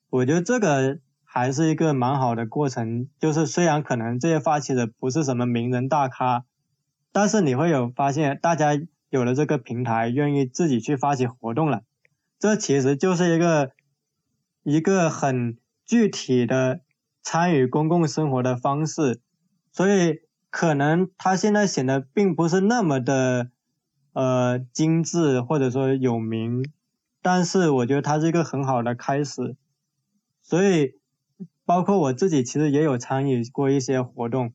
[0.09, 3.07] 我觉得这个还是一个蛮好的过程。
[3.17, 6.43] 就是虽然可能这些发起的不是什么名人大咖，
[7.17, 11.81] 但是你会有发现，大家有了这个平台，愿意自己去发起活动了，
[12.37, 13.71] 这其实就是一个
[14.61, 16.81] 一个很具体的
[17.23, 19.19] 参与公共生活的方式。
[19.71, 20.19] 所以
[20.51, 23.49] 可能他现在显得并不是那么的。
[24.13, 26.63] 呃，精致或者说有名，
[27.23, 29.55] 但是我觉得它是一个很好的开始，
[30.41, 30.93] 所以
[31.65, 34.53] 包括我自己其实也有参与过一些活动，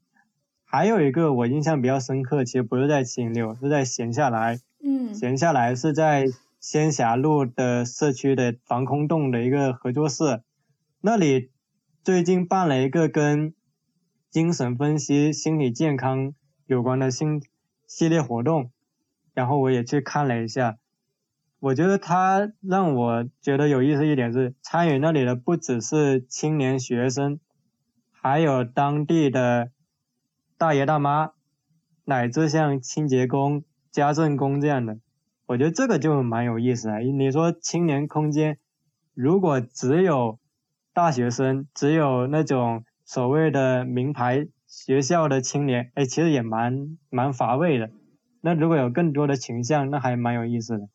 [0.72, 6.24] 还有一个我印象比较深刻，其实不是在七零六，是在闲下来，嗯，闲下来是在
[6.60, 10.42] 仙霞路的社区的防空洞的一个合作社，
[11.02, 11.50] 那里
[12.02, 13.52] 最近办了一个跟
[14.30, 16.32] 精神分析、心理健康
[16.64, 17.42] 有关的新
[17.86, 18.70] 系列活动。
[19.34, 20.78] 然后我也去看了一下，
[21.60, 27.38] 我觉得他让我觉得有意思一点是，参与那里的不只是青年学生，
[28.10, 29.70] 还有当地的
[30.62, 31.32] 大爷大妈，
[32.04, 34.96] 乃至像清洁工、家政工这样的。
[35.46, 37.00] 我觉得这个就蛮有意思的。
[37.00, 38.58] 你说青年空间，
[39.12, 40.38] 如果只有
[40.94, 47.90] 大学生，只有那种所谓的名牌学校的青年，哎，其实也蛮蛮乏味的。
[48.40, 50.88] 那如果有更多的倾向，那还蛮有意思的。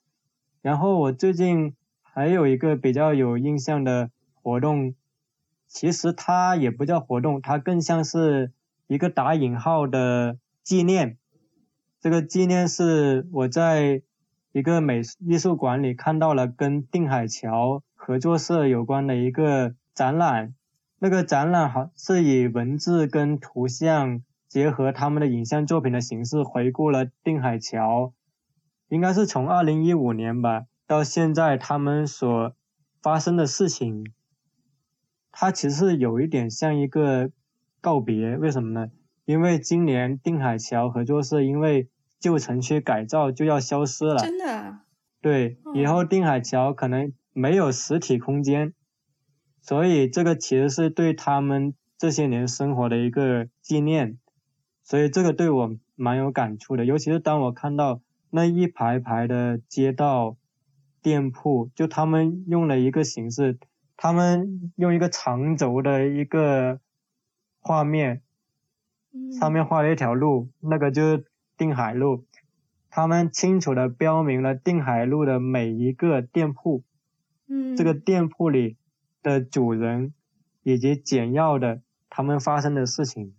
[0.62, 4.12] 然后我最近还有一个比较有印象的
[4.42, 4.96] 活动，
[5.68, 8.54] 其实它也不叫活动，它更像是
[8.88, 11.18] 一个打引号的纪念。
[12.00, 14.02] 这个纪念是我在
[14.52, 20.54] 一个美艺术馆里看到了跟定海桥合作社有关的一个展览。
[21.00, 28.14] 那个展览好是以文字跟图像结合他们的影像作品的形式，回顾了定海桥，
[28.88, 32.56] 应该是从二零一五年吧到现在他们所
[33.02, 34.06] 发生的事情。
[35.32, 37.30] 它其实有一点像一个
[37.88, 38.92] 告别，为什么呢？
[39.24, 41.88] 因为今年定海桥合作社因为
[42.20, 44.18] 旧城区改造就要消失了。
[44.18, 44.80] 真的？
[45.22, 48.74] 对，以后定海桥可能没有实体空间。
[49.62, 54.18] 所以这个其实是对他们这些年生活的一个纪念，
[54.84, 56.84] 所以这个对我蛮有感触的。
[56.84, 60.36] 尤其是当我看到那一排排的街道、
[61.02, 63.58] 店铺，就他们用了一个形式，
[63.96, 66.82] 他们用一个长轴的一个
[67.68, 68.22] 画面，
[69.38, 71.26] 上面画了一条路，那个就是
[71.58, 72.26] 定海路，
[72.90, 76.84] 他们清楚的标明了定海路的每一个店铺，
[77.50, 78.78] 嗯，这个店铺里。
[79.24, 80.14] 的主人
[80.64, 83.34] 以及简要的他们发生的事情，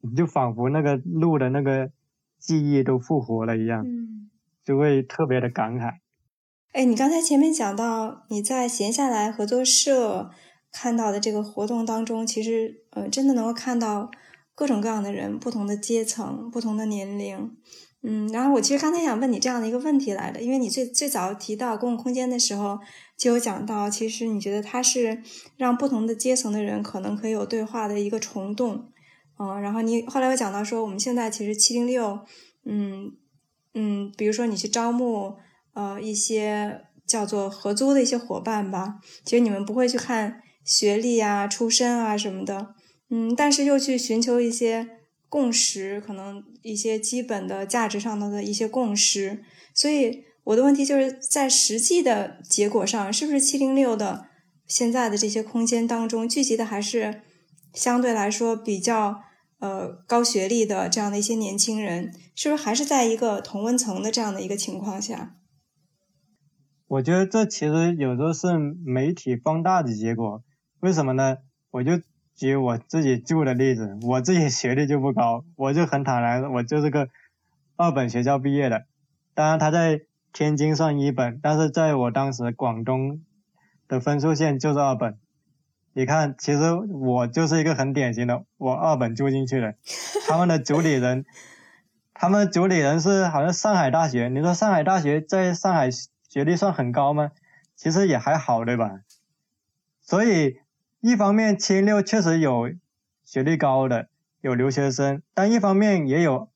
[0.00, 1.90] 你就仿佛那个路的那个
[2.38, 3.84] 记忆都复活了一样，
[4.62, 5.94] 就会特别的感慨。
[6.72, 10.30] 哎，你刚才前面讲到你在闲下来合作社
[10.72, 14.10] 看到的这个活动当中，其实呃真的能够看到
[14.54, 17.56] 各种各样的人，不同的阶层，不同的年龄。
[18.02, 22.78] 嗯，然后我其实刚才想问你这样的一个问题来的，因为你最最早提到公共空间的时候，
[23.16, 25.20] 就有讲到，其实你觉得它是
[25.56, 28.92] 让不同的阶层的人可能可以有对话的一个虫洞，
[29.40, 32.20] 嗯，然后你后来又讲到说，我们现在其实七零六，
[32.64, 33.12] 嗯
[33.74, 35.34] 嗯，比如说你去招募
[35.74, 42.74] 呃一些叫做合租的一些伙伴吧，其实你们不会去看学历啊、出身啊什么的，
[43.08, 44.90] 嗯，但是又去寻求一些。
[45.28, 49.42] 共识可能一些基本的价值上的的一些共识，
[49.74, 54.28] 所以我的问题就是在实际的结果上，是不是七零六的
[54.68, 57.22] 现在的这些空间当中聚集的还是
[57.74, 59.20] 相对来说比较
[59.58, 65.34] 呃高学历的这样的一些年轻人，是不是还是在一个同温层的这样的一个情况下？
[66.86, 70.44] 我觉得这其实有时候是媒体放大的结果，
[70.80, 71.38] 为什么呢？
[71.70, 72.00] 我就。
[72.38, 77.08] 举我自己住的例子，我自己学历就不高， 我就很坦然，我就是个
[77.76, 78.84] 二本学校毕业的。
[79.32, 80.02] 当然他在
[80.34, 83.22] 天津算一本，但是在我当时广东
[83.88, 85.18] 的分数线就是二本。
[85.94, 89.74] 你看，其实我就是一个很典型的，我二本住进去的。
[90.28, 91.24] 他们的主理人，
[92.12, 94.28] 他们主理人是好像上海大学。
[94.28, 97.30] 你说上海大学在上海学历算很高吗？
[97.76, 99.00] 其实也还好，对吧？
[100.02, 100.58] 所以。
[101.00, 102.70] 一方面，七六确实有
[103.24, 104.08] 学历高的，
[104.40, 106.48] 有留学生，但一方面也有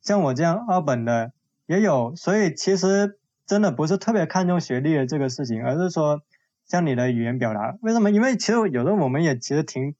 [0.00, 1.32] 像我这样二本的，
[1.66, 2.14] 也有。
[2.14, 6.22] 所以其实真的不是特别看重学历的这个事情，而是说
[6.66, 7.76] 像你的语言表达。
[7.80, 8.10] 为什么？
[8.10, 9.94] 因为其实有时候我们也其实挺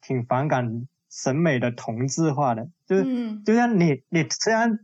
[0.00, 4.80] 挺反感审美的同质化的，就是就像你你虽然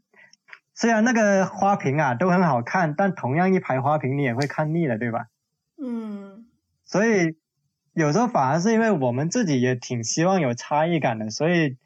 [0.74, 5.26] 虽然那个花瓶啊都很好看，但同样一排花瓶你也会看腻的，对吧？
[5.76, 6.46] 嗯。
[6.84, 7.36] 所以。
[7.98, 11.76] 有时候反而是因为我们自己也挺希望有差异感的，所以，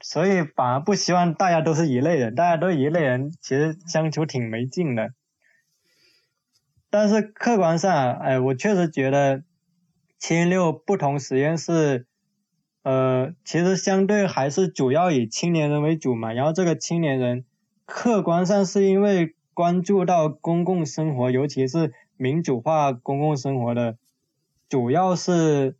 [0.00, 5.10] 所以反而不希望大家都是一类人，大家都一类人，其实相处挺没劲的。
[6.90, 9.42] 但是客观上，哎，我确实觉得
[10.16, 12.06] 七六不同实验室，
[12.84, 16.32] 呃，其实相对还是主要以青年人为主嘛。
[16.32, 17.44] 然后这个青年人，
[17.84, 23.98] 客观上是因为关注到公共生活，尤其是民主化公共生活的。
[24.68, 25.76] 主要是，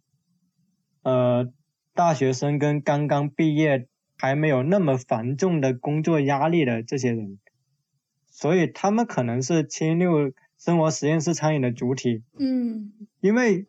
[1.03, 1.53] 呃，
[1.93, 7.39] 大学生跟刚刚毕业还没有那么繁重的工作压力的这些人，
[8.31, 12.23] 所以他们可能是七六生活实验室餐饮的主体。
[12.39, 13.67] 嗯，因为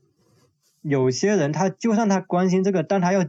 [0.82, 3.26] 有些人他就算他关心这个，但他要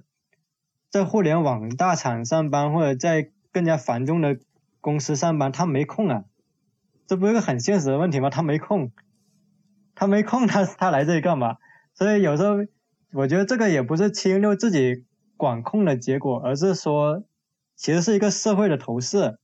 [0.90, 4.38] 在互联网大厂上班或者在更加繁重的
[4.82, 6.24] 公司上班，他没空啊，
[7.06, 8.28] 这不是个很现实的问题吗？
[8.28, 8.92] 他没空，
[9.94, 11.56] 他没空，他他来这里干嘛？
[11.98, 12.58] 所以有时候，
[13.12, 15.04] 我觉得这个也不是七六自己
[15.36, 17.24] 管控的结果，而是说，
[17.74, 19.40] 其实是一个社会的投射，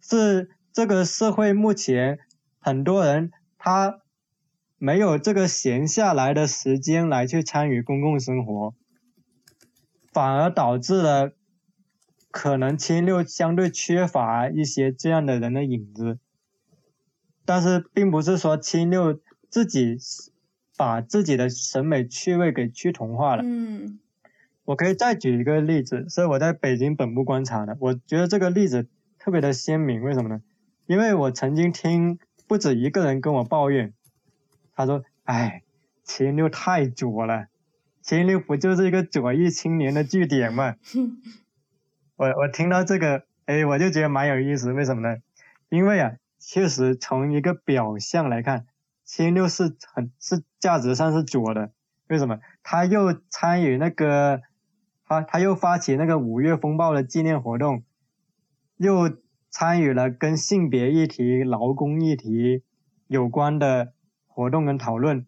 [0.00, 2.20] 是这个社会目前
[2.60, 3.98] 很多人他
[4.78, 8.74] 没有这个闲下来的时间来去参与公共生活，
[10.12, 11.32] 反而导致了
[12.30, 16.20] 可能七六相对缺乏一些这样的人的影子，
[17.44, 19.18] 但是并不是说七六
[19.50, 19.98] 自己。
[20.76, 23.98] 把自己的审美趣味给趋同化了，嗯，
[24.64, 30.02] 我可以再举一个例子，是我在北京本部观察的，我觉得这个例子特别的鲜明。
[30.02, 30.42] 为什么呢？
[30.86, 33.94] 因为我曾经听不止一个人跟我抱怨，
[34.74, 35.62] 他说：“哎，
[36.02, 37.46] 七零六太左了，
[38.00, 40.76] 七零六不就是一个左翼青年的据点吗？
[42.16, 44.72] ”我我听到这个，哎，我就觉得蛮有意思。
[44.72, 45.18] 为什么呢？
[45.68, 48.66] 因为啊，确实从一个表象来看，
[49.12, 51.70] 七零六是很是价值上是左的。
[52.08, 52.38] 为什么？
[52.62, 54.40] 他又参与那个，
[55.04, 57.84] 他他又发起那个五月风暴的纪念活动，
[58.78, 59.14] 又
[59.50, 62.64] 参与了跟性别议题、劳工议题
[63.06, 63.92] 有关的
[64.26, 65.26] 活动跟讨论。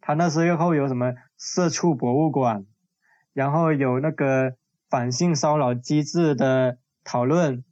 [0.00, 2.64] 他那时候有什么社畜博物馆，
[3.34, 4.56] 然后有那个
[4.88, 7.62] 反性骚扰机制的讨论。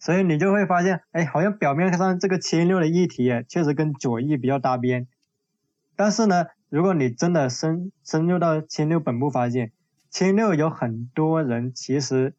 [0.00, 5.06] 所以你就会发现，哎，好像表面上这个七零六的议题确实跟左翼比较搭边，
[5.94, 9.72] 但是呢，如果你真的深深入到七零六本部，发现
[10.08, 12.34] 七零六有很多人其实，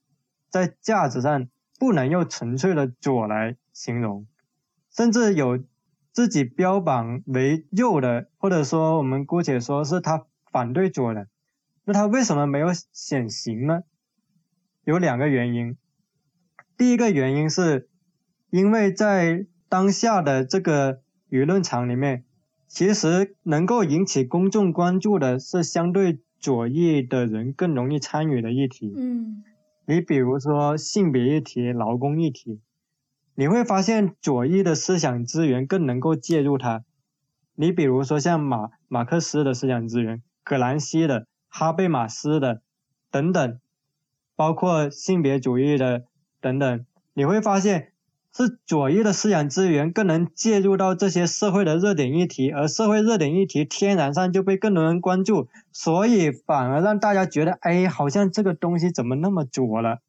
[0.50, 1.48] 在价值上
[1.78, 4.26] 不能用纯粹的左来形容，
[4.90, 5.64] 甚至有
[6.12, 11.28] 自己标榜为右的，或者说我们姑且说是他反对左的，
[11.86, 13.84] 那他为什么没有显形呢？
[14.84, 15.78] 有两个原因。
[16.82, 17.88] 第一个原因是，
[18.50, 22.26] 因为在当下的这个舆论场里面，
[22.68, 28.92] 其实能够引起公众关注的是相对左翼的人更容易参与的议题。
[28.98, 29.44] 嗯，
[29.86, 32.60] 你比如说性别议题、劳工议题，
[33.36, 36.84] 你会发现左翼的思想资源更能够介入它。
[37.54, 42.64] 你比如说像马马克思的思想资源、葛兰西的、哈贝马斯的
[43.12, 43.60] 等等，
[44.36, 46.06] 包括性别主义的。
[46.42, 47.92] 等等，你会发现
[48.36, 60.00] 是左翼的思想资源更能介入到这些社会的热点议题，而社会热点议题天然上就被更多人关注，所以反而让大家觉得，哎，好像这个东西怎么那么左了？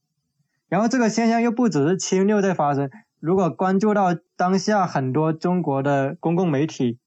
[0.69, 6.99] 然后这个现象又不只是清六在发生，如果关注到当下很多中国的公共媒体，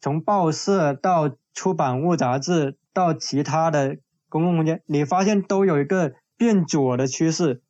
[0.00, 3.96] 从报社到出版物杂志到其他的
[4.28, 7.62] 公共空间，你发现都有一个变左的趋势。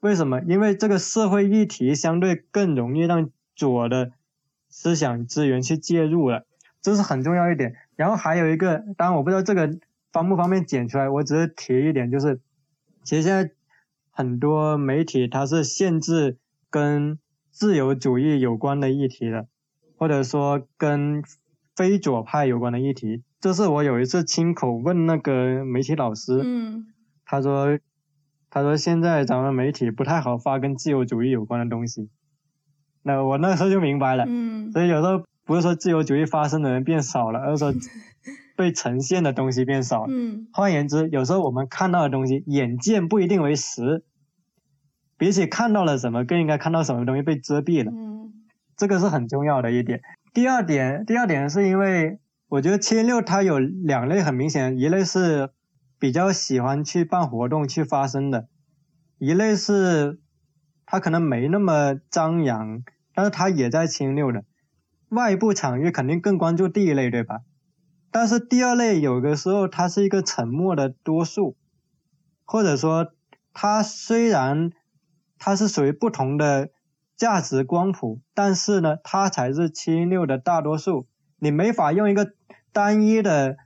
[0.00, 0.40] 为什么？
[0.42, 4.12] 因为这个社会议题相对更容易让左的
[4.68, 6.46] 思想资源去介入了，
[6.80, 7.74] 这是很重要一点。
[7.96, 9.76] 然后还有一个，当然我不知道这个
[10.12, 12.40] 方不方便剪出来，我只是提一点，就是
[13.02, 13.50] 其实现在
[14.10, 16.38] 很多媒体它是限制
[16.70, 17.18] 跟
[17.50, 19.48] 自由主义有关的议题的，
[19.96, 21.24] 或者说跟
[21.74, 23.24] 非左派有关的议题。
[23.40, 26.86] 这是我有一次亲口问那个媒体老师，嗯，
[27.24, 27.80] 他说。
[28.50, 32.08] 他说：“现在咱们媒体不太好发跟自由主义有关的东西。”
[33.04, 34.24] 那我那时候就明白了。
[34.26, 34.72] 嗯。
[34.72, 37.74] 所以有时候不是说自由主义发生的人变少了，而是说
[38.56, 40.08] 被呈现的东西变少了。
[40.10, 40.46] 嗯。
[40.52, 44.02] 换言之，有时候我们看到的东西，眼见不一定为实。
[45.18, 47.92] 比起看到了什么，更应该看到什么东西被遮蔽了。
[47.94, 48.32] 嗯。
[48.78, 50.00] 这个是很重要的一点。
[50.32, 52.18] 第二点，第二点是因为
[52.48, 55.50] 我觉得七六它有两类很明显，一类是。
[55.98, 58.46] 比较喜欢去办活动去发声的，
[59.18, 60.20] 一类是，
[60.86, 62.84] 他可能没那么张扬，
[63.14, 64.44] 但是他也在清六的，
[65.08, 67.40] 外部场域肯定更关注第一类，对吧？
[68.12, 71.56] 但是第二类有的时候他是一个沉默的多数，
[72.44, 73.12] 或者说
[73.52, 74.70] 他虽然
[75.36, 76.70] 他是属于不同的
[77.16, 82.34] 价值光谱，但是呢，他才是七六的大多数，你没法用一个
[82.72, 83.56] 单一的。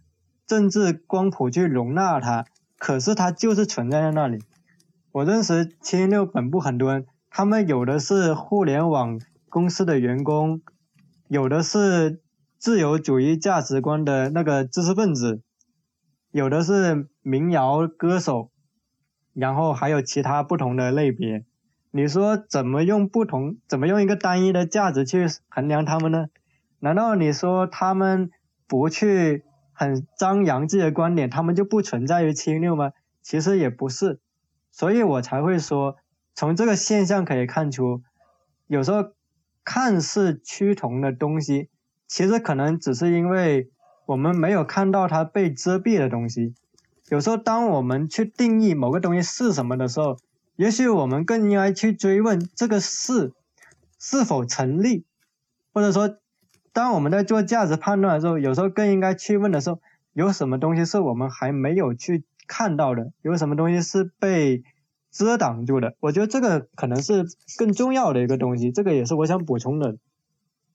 [0.52, 2.44] 政治光谱去容纳它，
[2.76, 4.44] 可是它就是存在在那里。
[5.10, 9.18] 我认识七零六本部很多人，他们有的是互联网
[9.48, 10.60] 公司的员工，
[11.26, 12.20] 有的是
[12.58, 15.40] 自由主义价值观的那个知识分子，
[16.32, 18.50] 有的是民谣歌手，
[19.32, 21.46] 然后还有其他不同的类别。
[21.92, 26.26] 你说怎么用不同，怎么用一个单一的价值去衡量他们呢？
[26.78, 28.30] 难道你说他们
[28.66, 29.44] 不去？
[29.72, 32.92] 很张扬自己的观点，他们就不存在于七六吗？
[33.22, 34.20] 其实也不是，
[34.70, 35.96] 所以我才会说，
[36.34, 38.02] 从这个现象可以看出，
[38.66, 39.12] 有时候
[39.64, 41.68] 看似趋同的东西，
[42.06, 43.70] 其实可能只是因为
[44.06, 46.54] 我们没有看到它被遮蔽的东西。
[47.08, 50.16] 有时候，当我们去定义某个东西是什么的时候，
[50.56, 53.32] 也许我们更应该去追问这个是
[53.98, 55.04] 是否成立，
[55.72, 56.18] 或者说。
[56.72, 59.80] 当我们在做价值判断的时候，有时候更应该去问的时候，
[60.12, 63.12] 有什么东西是我们还没有去看到的？
[63.22, 64.62] 有什么东西是被
[65.10, 65.94] 遮挡住的？
[66.00, 67.24] 我觉得这个可能是
[67.58, 69.96] 更重要的一个东西，这个也是我想补充的。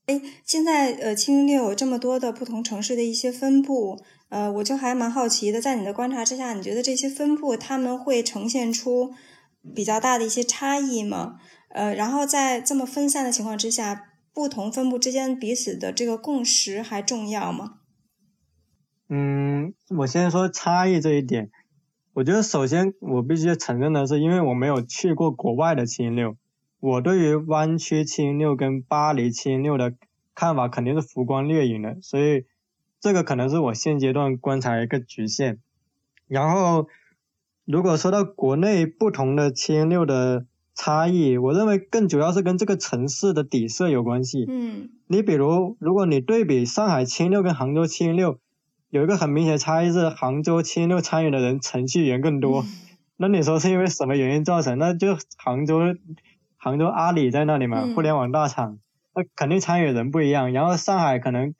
[0.05, 3.99] 哎，现在呃，七零六有这么多的不同城市的一些分布，
[4.29, 9.11] 呃，我就还蛮好奇的，在你的观察之下，你觉得这些分布他们会呈现出
[9.75, 11.35] 比较大的一些差异吗？
[11.69, 14.05] 呃，然后在这么分散的情况之下，
[14.37, 17.79] 不同分布之间彼此的这个共识还重要吗？
[19.09, 21.49] 嗯，我先说差异这一点，
[22.13, 26.37] 我觉得首先我必须承认的是，因为我没有去过国外的七零六。
[26.79, 29.95] 我对于湾区七零六跟巴黎七零六的
[30.35, 32.45] 看法肯定是浮光掠影的，所以
[32.99, 35.57] 这个可能是我现阶段观察一个局限。
[36.27, 36.87] 然后，
[37.65, 40.45] 如果说到国内不同的七零六的
[40.77, 44.45] 差异，我认为更主要是跟这个城市的底色有关系。
[44.47, 48.37] 嗯，你比如，如果你对比上海七零六跟杭州七零六，
[48.89, 52.63] 有一个很明显的差异是杭州七零六参与的人程序员更多。
[53.17, 54.77] 那你说是因为什么原因造成？
[54.77, 55.95] 那就杭州。
[56.59, 58.79] 杭州阿里在那里嘛，互联网大厂，
[59.15, 60.51] 那肯定参与人不一样。
[60.51, 61.53] 然后上海可能，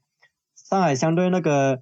[0.56, 1.82] 上海相对那个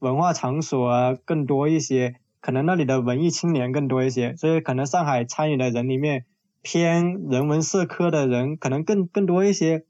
[0.00, 6.24] 文化场所啊更多一些，可能那里的文艺青年更多一些，所以可能上海参与的人里面
[6.66, 9.84] 偏人文社科的人可能更更多一些。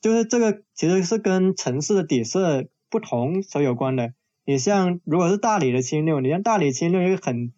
[0.00, 4.12] 就是这个其实是跟城市的底色不同所有关的。
[4.44, 7.52] 你像如果是大理的青六，你像大理青六一个很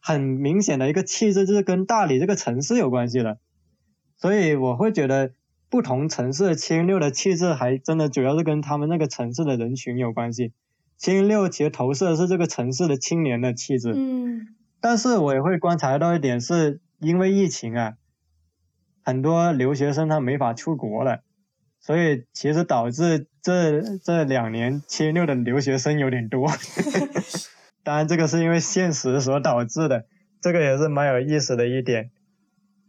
[0.00, 3.38] 很明显的一个气质，就是跟大理这个城市有关系的。
[4.16, 5.32] 所以我会觉得，
[5.68, 10.52] 不同城市的七零六的气质，还真的主要是跟他们那个城市的人群有关系。
[10.96, 13.92] 七零六其实投射的是这个城市的青年的气质。
[13.94, 14.54] 嗯。
[14.80, 17.94] 但是我也会观察到一点，是因为疫情啊，
[19.04, 21.22] 很多留学生他没法出国了，
[21.80, 26.48] 所以其实导致这这两年七零六的留学生有点多。
[27.84, 30.06] 当然，这个是因为现实所导致的，
[30.40, 32.10] 这个也是蛮有意思的一点。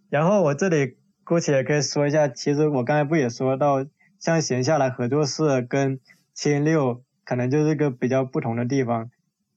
[0.10, 0.98] 然后我这里。
[1.28, 3.84] 姑且也可以说一下，其实我刚才不也说到，
[4.20, 6.00] 像闲下来合作社跟
[6.36, 9.10] 七零六可能就是个比较不同的地方，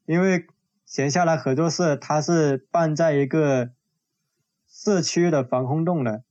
[0.07, 0.47] 因为
[0.87, 3.73] 闲下来合作社它是办在一个
[4.79, 6.23] 社区的防空洞的，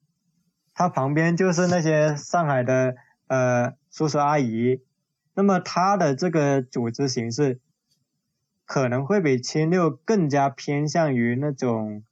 [0.74, 2.96] 它旁边就是那些上海的
[3.28, 4.82] 呃叔叔阿姨，
[5.34, 7.60] 那么它的这个组织形式
[8.66, 12.04] 可能会比七六更加偏向于那种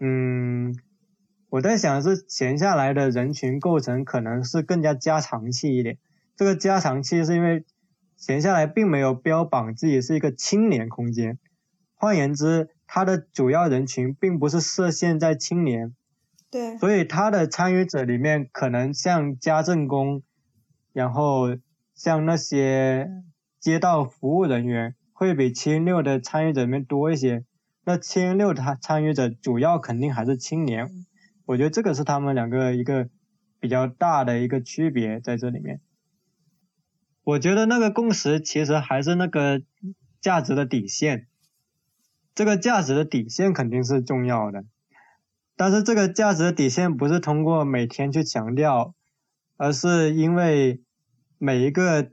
[0.00, 0.74] 嗯。
[1.50, 5.98] 我在想是闲下来的人群构成可能是更加加长期一点。
[6.34, 7.64] 这个加长期是因为
[8.16, 11.38] 闲下来并没有标榜自己是一个青年空间，
[11.94, 15.94] 换言之，它的主要人群并不是设限在青年。
[16.50, 16.78] 对。
[16.78, 20.22] 所以它的参与者里面可能像家政工，
[20.92, 21.56] 然后
[21.94, 23.10] 像那些
[23.58, 27.44] 街道服务人员会比七零六的参与者里面多一些。
[27.84, 30.88] 那七零六它参与者主要肯定还是青年。
[31.46, 33.10] 我觉得这个是他们两个一个
[33.60, 35.80] 比较大的一个区别在这里面。
[37.24, 39.62] 我觉得那个共识其实还是那个
[40.20, 41.26] 价值的底线，
[42.34, 44.64] 这个价值的底线肯定是重要的，
[45.56, 48.94] 但是这个价值的底线不是通过每天去强调，
[49.56, 50.82] 而是因为
[51.38, 52.10] 每一个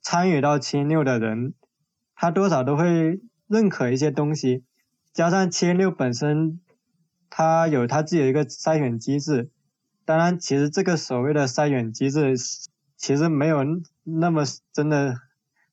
[0.00, 1.54] 参与到七六的人，
[2.14, 4.64] 他多少都会认可一些东西，
[5.12, 6.60] 加上七六本身。
[7.34, 9.50] 它有它自己的一个筛选机制，
[10.04, 12.34] 当然，其实这个所谓的筛选机制，
[12.98, 13.64] 其实没有
[14.04, 15.16] 那么真的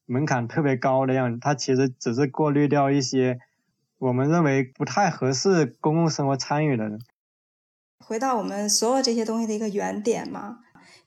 [0.05, 3.39] 门槛特别高的样子，它其实只是过滤掉一些
[3.99, 6.99] 我们认为不太合适公共生活参与的人。
[7.99, 10.59] 回到我们所有这些东西的一个原点嘛，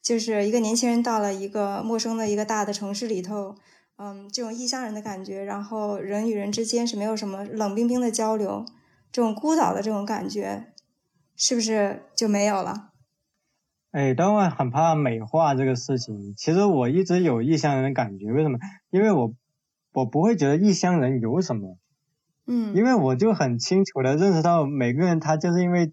[0.03, 3.57] 就是一个年轻人到了一个陌生的一个大的城市里头，
[3.97, 8.65] 嗯，这种异乡人的感觉，然后人与人之间是没有什么冷冰冰的交流。
[9.11, 10.73] 这种孤岛的这种感觉，
[11.35, 12.91] 是不是就没有了？
[13.91, 16.35] 哎，但我很怕美化这个事情。
[16.37, 18.59] 其实我一直有异乡人的感觉，为什么？
[18.91, 19.35] 因为我
[19.93, 21.77] 我不会觉得异乡人有什么，
[22.47, 25.93] 嗯，因为我就很清楚的认识到每个人他就是因为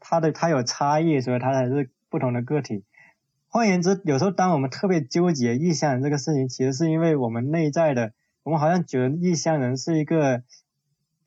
[0.00, 2.84] 他的他有差异，所以他才是不同的个体。
[3.48, 8.12] 换言之，有时候当我们特别纠结异乡人这个事情，其实是因为我们内在的，
[8.42, 10.42] 我们好像觉得异乡人是一个。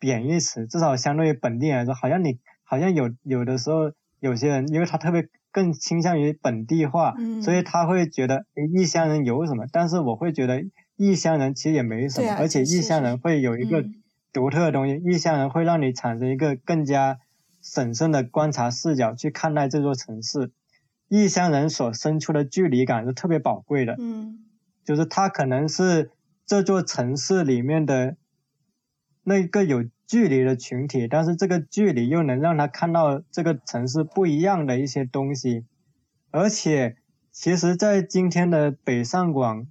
[0.02, 3.91] 贬义词，至少相对于本地来说，好像你好像有有的时候
[4.22, 9.66] 有些人，因为他特别更倾向于本地化，所以他会觉得异乡人有什么？
[9.74, 10.64] 但是我会觉得
[10.95, 13.84] 异乡人其实也没什么，而且异乡人会有一个
[14.34, 17.19] 独特的东西，异乡人会让你产生一个更加
[17.61, 20.51] 审慎的观察视角去看待这座城市。
[21.07, 24.45] 异乡人所生出的距离感是特别宝贵的，嗯，
[24.85, 26.11] 就是他可能是
[26.45, 28.15] 这座城市里面的。
[29.22, 35.65] 那个有距离的群体，但是这个距离又能让他看到这个城市不一样的一些东西，
[36.31, 36.95] 而且
[37.31, 39.68] 其实，在今天的北上广，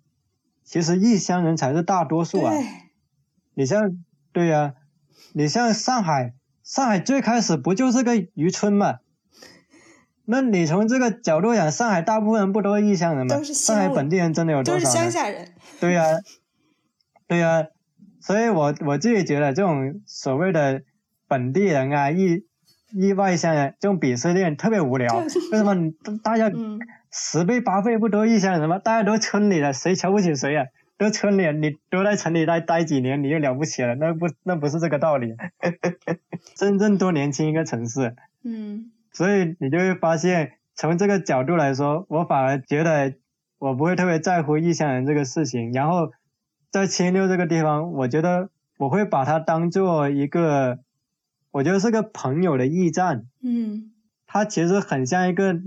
[0.63, 2.53] 其实异乡人才是大多数啊。
[3.55, 3.99] 你像，
[4.39, 4.75] 对呀、
[5.33, 6.33] 你像上海，
[6.63, 8.99] 上海最开始不就是个渔村嘛？
[10.27, 13.35] 那你从这个角度讲，上海大部分人不都是异乡人吗？
[13.35, 14.93] 都是上海本地人真的有多都是少？
[14.93, 15.49] 乡下人。
[15.81, 16.05] 对呀、
[17.27, 17.67] 对呀、
[18.21, 20.83] 所以我我自己觉得这种所谓的
[21.27, 22.45] 本地人啊、异
[22.93, 25.13] 异外乡人这种鄙视链特别无聊。
[25.17, 25.29] 为
[25.59, 25.75] 什么
[26.23, 26.79] 大家嗯，
[27.11, 28.79] 十倍八倍不都异乡人吗？
[28.79, 30.67] 大家都村里的，谁瞧不起谁呀、
[30.99, 33.95] 都村里，你都在城里待待几年，你就了不起了？
[33.95, 35.37] 那不那不是这个道理。
[36.57, 43.15] 真正多年轻一个城市，嗯，所以你就会发现，从这个角度来说，我反而觉得
[43.59, 45.73] 我不会特别在乎异乡人这个事情。
[45.73, 46.11] 然后
[46.71, 50.81] 在七六这个地方，我觉得我会把它当做一个，
[51.53, 53.27] 我觉得是个朋友的驿站。
[53.41, 53.93] 嗯，
[54.27, 55.61] 它其实很像一个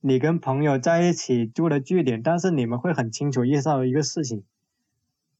[0.00, 4.44] 你跟朋友在一起住的据点，但是你们会很清楚意识到一个事情，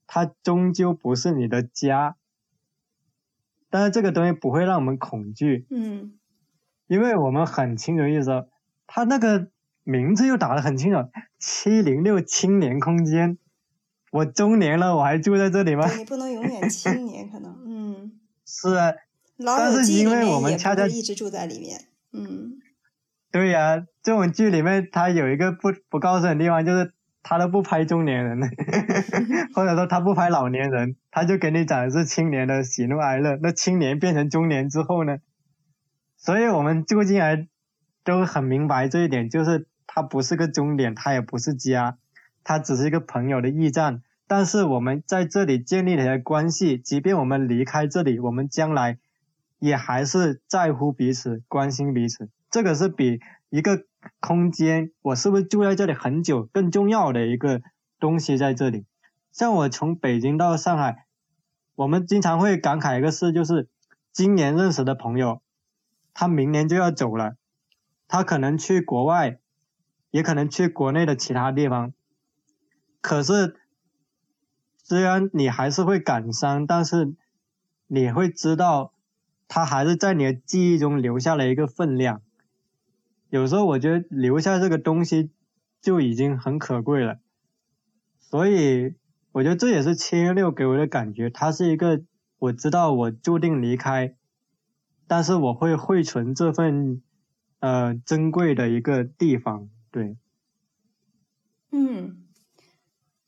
[0.08, 2.16] 它终究不是你的家。
[3.70, 6.18] 但是这个东西不会让我们恐惧，嗯，
[6.86, 8.48] 因为我们很清楚意识到，
[8.86, 9.50] 它那个
[9.84, 10.98] 名字又打得很清楚，
[11.38, 13.38] 七零六青年空间。
[14.10, 15.86] 我中年了，我还住在这里吗？
[15.94, 18.12] 你不能永远青年，可能，嗯，
[18.46, 18.94] 是啊，
[19.36, 21.78] 但是因为我们恰恰一直住在里面。
[22.12, 22.58] 嗯，
[23.30, 28.40] 对呀、这种剧里面它有一个不不告诉你的地方，就是他都不拍中年人，
[29.54, 33.38] 或者说他不拍老年人，他就给你讲的是青年的喜怒哀乐。
[33.42, 35.18] 那青年变成中年之后呢？
[36.16, 37.46] 所以我们住进来
[38.02, 41.98] 都很明白这一点，就是它不是个终点，它也不是家，
[42.42, 44.02] 它只是一个朋友的驿站。
[44.26, 48.98] 但是我们在这里建立了关系，即便我们离开这里，我们将来
[49.58, 52.28] 也还是在乎彼此、关心彼此。
[52.50, 53.20] 这个是比
[53.50, 53.84] 一个
[54.20, 57.62] 空间，我是不是住在这里很久更重要的一个
[57.98, 58.84] 东西在这里。
[59.32, 61.06] 像我从北京到上海，
[61.74, 63.68] 我们经常会感慨一个事，就是
[64.12, 65.40] 今年认识的朋友，
[66.12, 67.36] 他明年就要走了，
[68.06, 69.38] 他可能去国外，
[70.10, 71.92] 也可能去国内的其他地方。
[73.00, 73.56] 可是，
[74.82, 77.14] 虽然你还是会感伤，但是
[77.86, 78.92] 你会知道，
[79.46, 82.22] 他还是在你的记忆中留下了一个分量。
[83.30, 85.30] 有时候我觉得留下这个东西
[85.80, 87.18] 就已经很可贵了，
[88.18, 88.94] 所以
[89.32, 92.02] 我觉得这也是七月六给我的感觉，它是一个
[92.38, 94.14] 我知道我注定离开，
[95.06, 97.02] 但是我会汇存这份
[97.60, 100.16] 呃珍贵的一个地方，对。
[101.70, 102.24] 嗯，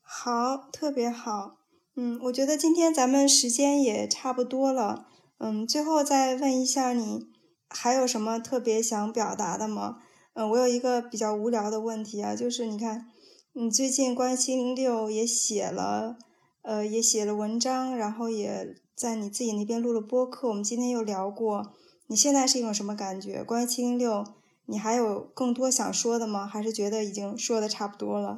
[0.01, 1.57] 好，特别好。
[1.95, 5.05] 嗯，我觉得今天咱们时间也差不多了。
[5.37, 7.27] 嗯，最后再问一下你，
[7.73, 9.97] 还有什么特别想表达的吗？
[10.33, 13.07] 嗯，我有一个比较无聊的问题啊，就是你看，
[13.53, 16.17] 你最近关于七零六也写了，
[16.61, 20.47] 呃，也写了文章，然后也在你自己那边录了播客。
[20.47, 21.73] 我们今天又聊过，
[22.07, 23.43] 你现在是一种什么感觉？
[23.43, 24.25] 关于七零六，
[24.67, 26.47] 你还有更多想说的吗？
[26.47, 28.37] 还是觉得已经说的差不多了？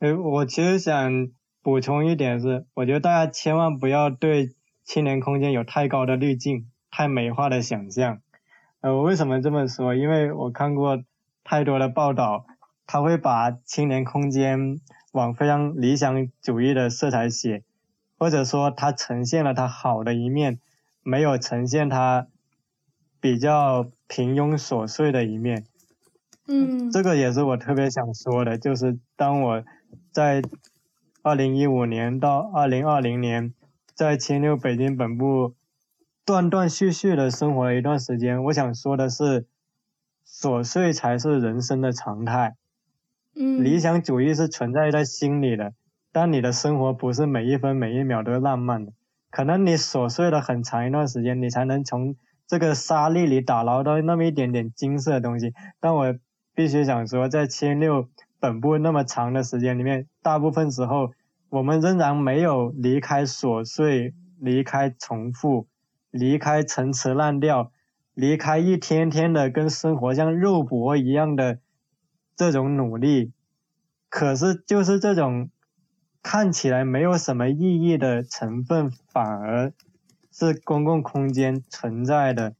[0.00, 1.28] 哎，我其实想
[1.62, 8.20] 补充一点是，我觉得大家千万不要对青年空间有太高的滤镜、太美化的想象。
[8.80, 9.94] 呃，我为什么这么说？
[9.94, 11.02] 因为我看过
[11.42, 12.46] 太多的报道，
[12.86, 14.80] 他会把青年空间
[15.12, 17.64] 往非常理想主义的色彩写，
[18.18, 20.60] 或者说它呈现了它好的一面，
[21.02, 22.28] 没有呈现它
[23.20, 25.64] 比较平庸琐碎的一面。
[26.46, 29.64] 嗯，这个也是我特别想说的，就是当我
[30.12, 30.40] 在
[31.22, 33.52] 二零一五年到二零二零年
[33.92, 35.54] 在七六北京本部
[36.28, 39.46] 断断续续的生活了一段时间，我想说的是，
[40.26, 42.54] 琐碎才是人生的常态。
[43.34, 45.72] 嗯，理想主义是存在在心里的，
[46.12, 48.92] 但你的生活不是每一分每一秒都浪漫的。
[49.30, 52.14] 可能你琐碎了很长一段时间，你才能从
[52.46, 55.54] 这个沙粒里打捞到那么一点点金色的东西。
[55.80, 56.14] 但我
[56.54, 58.06] 必须想说，在千六
[58.38, 61.12] 本部那么长的时间里面，大部分时候
[61.48, 65.66] 我们仍然没有离开琐碎，离开重复，
[66.10, 67.72] 离开陈词滥调，
[68.14, 71.58] 离开一天天的跟生活像肉搏一样的
[72.36, 73.32] 这种努力。
[74.08, 75.50] 可是就是这种
[76.22, 79.72] 看起来没有什么意义的成分，反而
[80.32, 82.54] 是公共空间存在的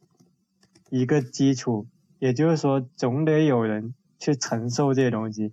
[0.91, 1.87] 一个基础。
[2.19, 5.53] 也就是说，总得有人去承受这些东西，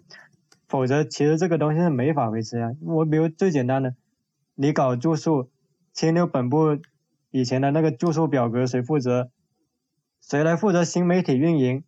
[0.67, 2.71] 否则其实这个东西是没法维持啊。
[2.81, 3.95] 我比如最简单的，
[4.55, 5.49] 你搞住宿，
[5.93, 6.79] 千六本部
[7.35, 9.29] 以前的那个住宿表格谁负责？
[10.21, 11.83] 谁来负责新媒体运营？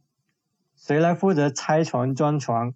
[0.75, 2.73] 谁来负责拆床装床？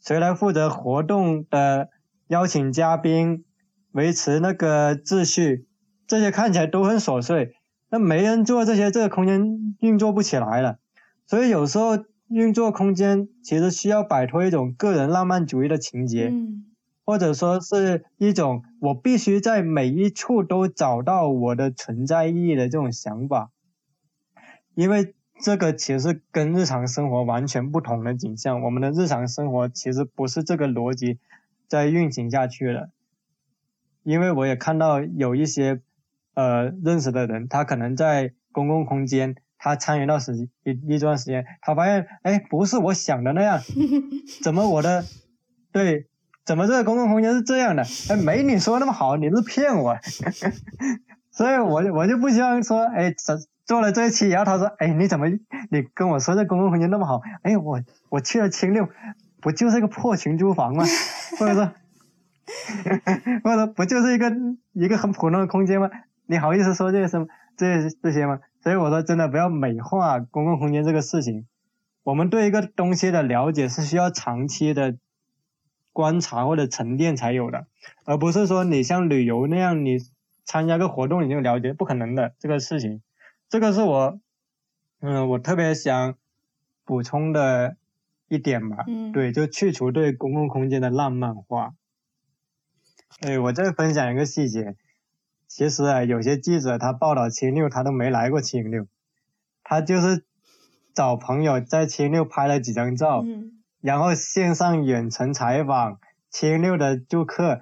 [0.00, 1.88] 谁来负责活动的
[2.28, 3.44] 邀请嘉宾，
[3.90, 5.66] 维持那个秩序，
[6.06, 7.56] 这些看起来都很琐碎。
[7.90, 10.78] 那没人做这些，这个空间运作不起来了。
[11.26, 16.32] 所以有时候运作空间其实需要摆脱一种个人浪漫主义的情节，
[17.06, 23.52] 或者说是一种我必须在每一处都找到我的存在意义的这种想法，
[24.74, 28.60] 因为这个其实跟日常生活完全不同的景象。
[28.60, 31.18] 我们的日常生活其实不是这个逻辑
[31.68, 32.90] 在运行下去的，
[34.02, 35.80] 因为我也看到有一些
[36.34, 39.36] 呃认识的人，他可能在公共空间。
[39.58, 43.58] 他参与到时一一段时间，他发现，哎，不是我想的那样，
[44.44, 45.02] 怎么我的，
[45.72, 46.08] 对，
[46.46, 47.82] 怎么这个公共空间是这样的？
[48.08, 49.98] 哎，没你说那么好，你是骗我，
[51.32, 57.20] 所以我我就不希望说，哎，做做了这一期，然后他说，哎，你怎么你跟我说这公共空间那么好？
[57.42, 58.88] 哎，我我去了清六，
[59.40, 60.84] 不就是一个破群租房吗？
[61.38, 61.72] 或者说，
[63.42, 64.32] 或者不就是一个
[64.72, 65.90] 一个很普通的空间吗？
[66.26, 68.38] 你好意思说这些什么这这些吗？
[68.62, 71.44] 所以我说，真的不要美化公共空间这个事情。
[72.04, 74.96] 我们对一个东西的了解是需要长期的
[75.96, 77.68] 观察或者沉淀才有的，
[78.04, 79.96] 而不是说你像旅游那样，你
[80.44, 83.00] 参加个活动你就了解，不可能的这个事情。
[83.48, 84.20] 这个是我，
[85.00, 86.18] 嗯，我特别想
[86.84, 87.78] 补充的
[88.28, 88.84] 一点吧。
[88.86, 89.10] 嗯。
[89.10, 91.72] 对，就去除对公共空间的浪漫化。
[93.20, 94.76] 哎，我再分享一个细节。
[95.48, 98.86] 其实啊，有些记者他报道青六，他都没来过青六，
[99.64, 100.26] 他就是
[100.92, 103.24] 找朋友在青六拍了几张照，
[103.86, 107.60] 然后线上远程采访青六的住客，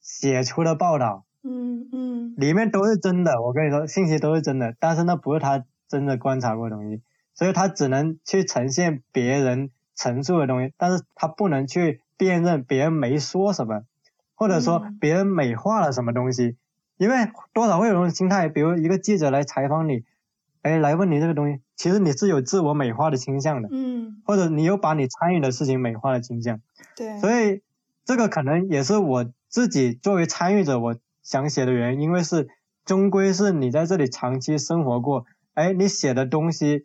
[0.00, 7.02] 写出了报道，嗯嗯，里面都是真的，我跟你说，信息都是真的，但是那不是他真的观察过的东西，
[7.34, 13.82] 所以他只能去呈现别人陈述的东西，但是他不能去辨认别人没说什么，
[14.34, 16.56] 或者说别人美化了什么东西。
[16.96, 20.04] 因为多少会有种心态，比如一个记者来采访你，
[20.66, 26.60] 哎，来问你这个东西，其实你是有自我美化的倾向的，嗯，或者你有把你参与的事情美化的倾向，
[26.96, 27.62] 对，所以
[28.04, 32.48] 这个可能也是我自己作为参与者我想写的原因，因为是
[32.84, 36.84] 终归是你在这里长期生活过，哎，你写的东西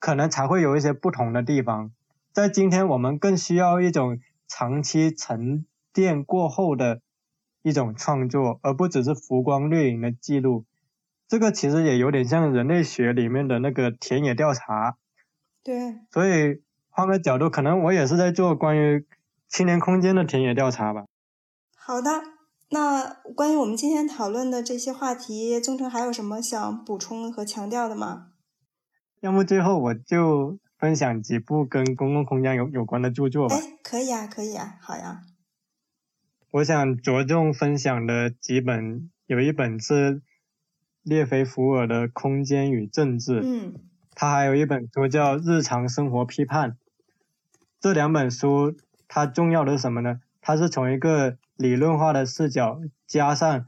[0.00, 1.92] 可能才会有一些不同的地方，
[2.32, 4.18] 在今天我们更需要一种
[4.48, 7.00] 长期沉淀过后的。
[7.64, 10.64] 一种创作，而不只是浮光掠影的记录。
[11.32, 14.98] 这个其实也有点像人类学里面的那个田野调查。
[15.64, 15.96] 对。
[16.10, 16.60] 所以
[16.90, 19.06] 换个角度，可能我也是在做关于
[19.48, 21.06] 青年空间的田野调查吧。
[21.74, 22.10] 好的，
[22.68, 28.26] 那关于我们今天讨论的这些话题，宗成还有什么想补充和强调的吗？
[29.20, 33.56] 要么最后我就分享几部跟公共空间有有关的著作吧。
[33.56, 35.22] 哎，可以啊，可以啊，好呀。
[36.50, 40.20] 我想着重分享的几本，有一本是
[41.02, 43.74] 列菲福尔的《空间与政治》，嗯，
[44.14, 46.70] 他还有一本书叫《日常生活批判》。
[47.80, 48.76] 这两本书，
[49.08, 50.20] 它重要的是什么呢？
[50.40, 53.66] 它是从一个理论化的视角，加上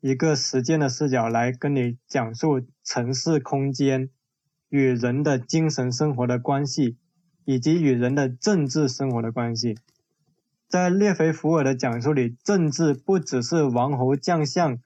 [0.00, 4.10] 一个实践的视角来跟你讲述城市空间
[4.68, 6.98] 与人的精神生活的关系，
[7.46, 9.78] 以及与人的政治生活的关系。
[10.68, 14.78] 在列菲福尔的讲述里，政治不只是王侯将相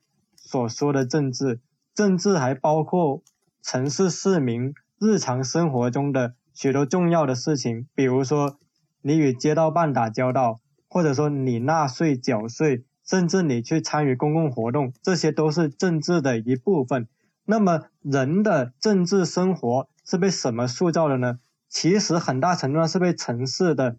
[0.54, 1.58] 所说的政治，
[1.96, 3.24] 政治还包括
[3.60, 8.56] 城市市民日常生活中的许多重要的事情，比如说
[9.02, 17.08] 你与街道办打交道，或者说你纳税缴税，甚至你去参与公共活动，这些都是政治的一部分。
[17.44, 21.40] 那么人的政治生活是被什么塑造的呢？
[21.68, 23.96] 其实很大程度上是被城市的。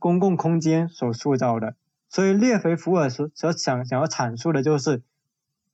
[0.00, 1.76] 公共空间所塑造的，
[2.08, 5.02] 所以列菲福尔所所想想要阐述的就是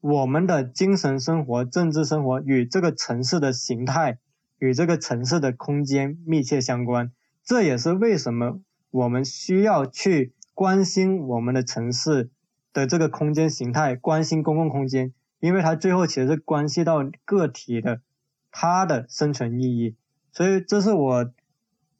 [0.05, 4.19] 我们的精神生活、政治生活与这个城市的形态
[4.59, 7.11] 与这个城市的空间密切相关。
[7.43, 8.61] 这也是为什么
[8.91, 12.29] 我们需要去关心我们的城市
[12.75, 18.03] 的这个空间形态，关心公共空间，因为它最后其实是关系到个体的
[18.51, 19.97] 它的生存意义。
[20.33, 21.33] 所以这是我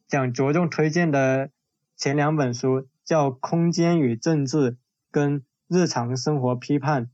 [0.07, 1.49] 想着重推荐的。
[1.97, 4.71] 前两本书叫《空间与政治》
[5.09, 7.05] 跟《日常生活批判》，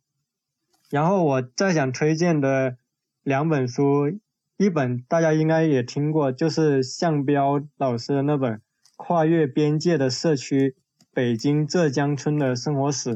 [0.92, 2.76] 然后我再想推荐的
[3.24, 4.20] 两本书，
[4.58, 8.58] 一本大家应该也听过，就是向彪老师的那本
[8.98, 10.76] 《跨越边界的社区：
[11.14, 13.16] 北京浙江村的生活史》。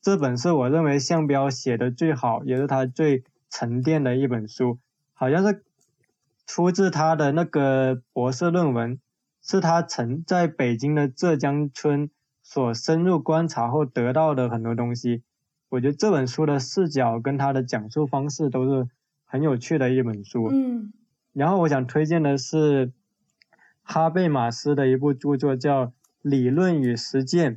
[0.00, 4.80] 这本是我认为向彪写的最好，也是他最沉淀的一本书，
[5.14, 5.62] 好像是
[6.44, 8.98] 出自他的那个博士论文。
[9.44, 12.10] 是他曾在北京的浙江村
[12.44, 15.22] 所深入观察后得到的很多东西。
[15.72, 18.88] 我觉得这本书的视角跟他的讲述方式都是
[19.24, 20.50] 很有趣的一本书。
[20.52, 20.92] 嗯，
[21.32, 22.92] 然后我想推荐的是
[23.82, 25.86] 哈贝马斯的一部著作，叫
[26.20, 27.54] 《理论与实践》。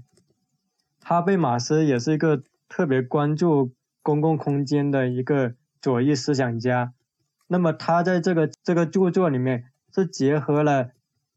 [1.03, 6.93] 哈贝马斯也是一个特别关注公共空间的一个左翼思想家。
[7.47, 10.91] 那么他在这个这个著作里面是结合了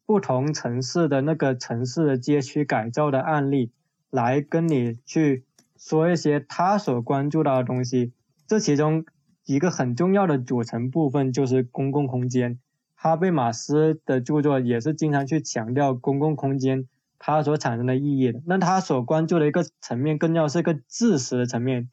[0.06, 3.72] 不同城市的那个城市的街区改造的案例，
[4.10, 5.44] 来跟你去
[5.78, 8.12] 说一些他所关注到的东西。
[8.46, 9.06] 这其中
[9.44, 12.58] 一个很重要的组成部分就是公共空间。
[12.94, 16.88] 哈贝马斯的著作也是经常去强调公共空间
[17.18, 18.40] 它所产生的意义的。
[18.44, 21.88] 那他所关注的一个层面，更要是一个知识的层面，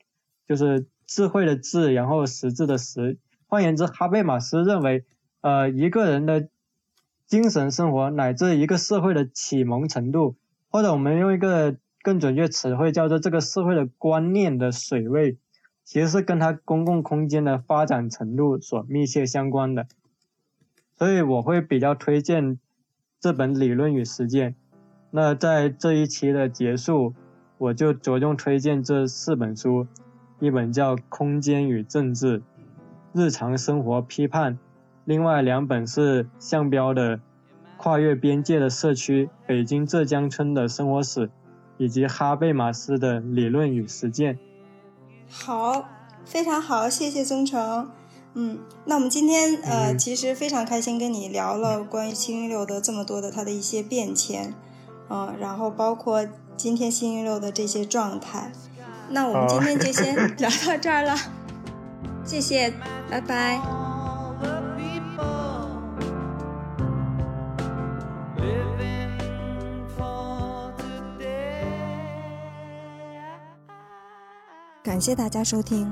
[0.48, 3.18] 就是智慧的智，然后实质的实。
[3.48, 5.06] 换言之，哈贝马斯认为，
[5.42, 6.50] 呃，一个人的
[7.28, 10.36] 精神生活乃至一个社会的启蒙程度，
[10.70, 11.76] 或者我们用一个
[12.06, 15.40] 更准确词汇叫做这个社会的观念的水位，
[15.84, 19.88] 其实是跟它公共空间的发展程度所密切相关的。
[20.96, 22.60] 所以我会比较推荐
[23.20, 24.52] 这本《理论与实践》。
[25.10, 27.16] 那在这一期的结束，
[27.58, 29.88] 我就着重推荐这四本书，
[30.40, 32.40] 一本叫《空间与政治》。
[33.14, 34.60] 日常生活批判，
[35.06, 37.18] 另外两本是向标的
[37.78, 41.28] 《跨越边界的社区：北京浙江村的生活史》，
[41.78, 44.36] 以及哈贝马斯的《理论与实践》。
[45.30, 45.86] 好，
[46.24, 47.90] 非常好，谢谢宗成。
[48.34, 54.54] 嗯，那我们今天呃，其实非常开心跟你聊了关于七零六的这么多的它的一些变迁，
[55.10, 56.28] 嗯，然后包括
[56.58, 58.52] 今天七零六的这些状态。
[59.10, 61.16] 那我们今天就先聊到这儿了。
[62.26, 62.74] 谢谢，
[63.10, 63.85] 拜拜。
[74.96, 75.86] 感谢大家收听《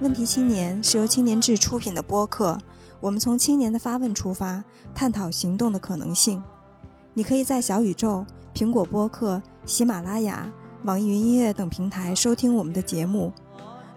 [0.00, 2.56] 问题青年》，是由青年志出品的播客。
[3.00, 4.62] 我们从青年的发问出发，
[4.94, 6.40] 探讨行动的可能性。
[7.14, 8.24] 你可以在小宇宙、
[8.54, 10.48] 苹果播客、喜马拉雅、
[10.84, 13.32] 网易云音乐等平台收听我们的节目。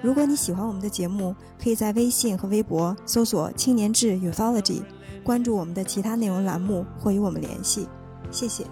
[0.01, 4.81] 如果你喜欢我们的节目，可以在微信和微博搜索“青年志 Uthology”，
[5.23, 7.87] 关注我们的其他内容栏目或与我们联系。
[8.31, 8.65] 谢谢。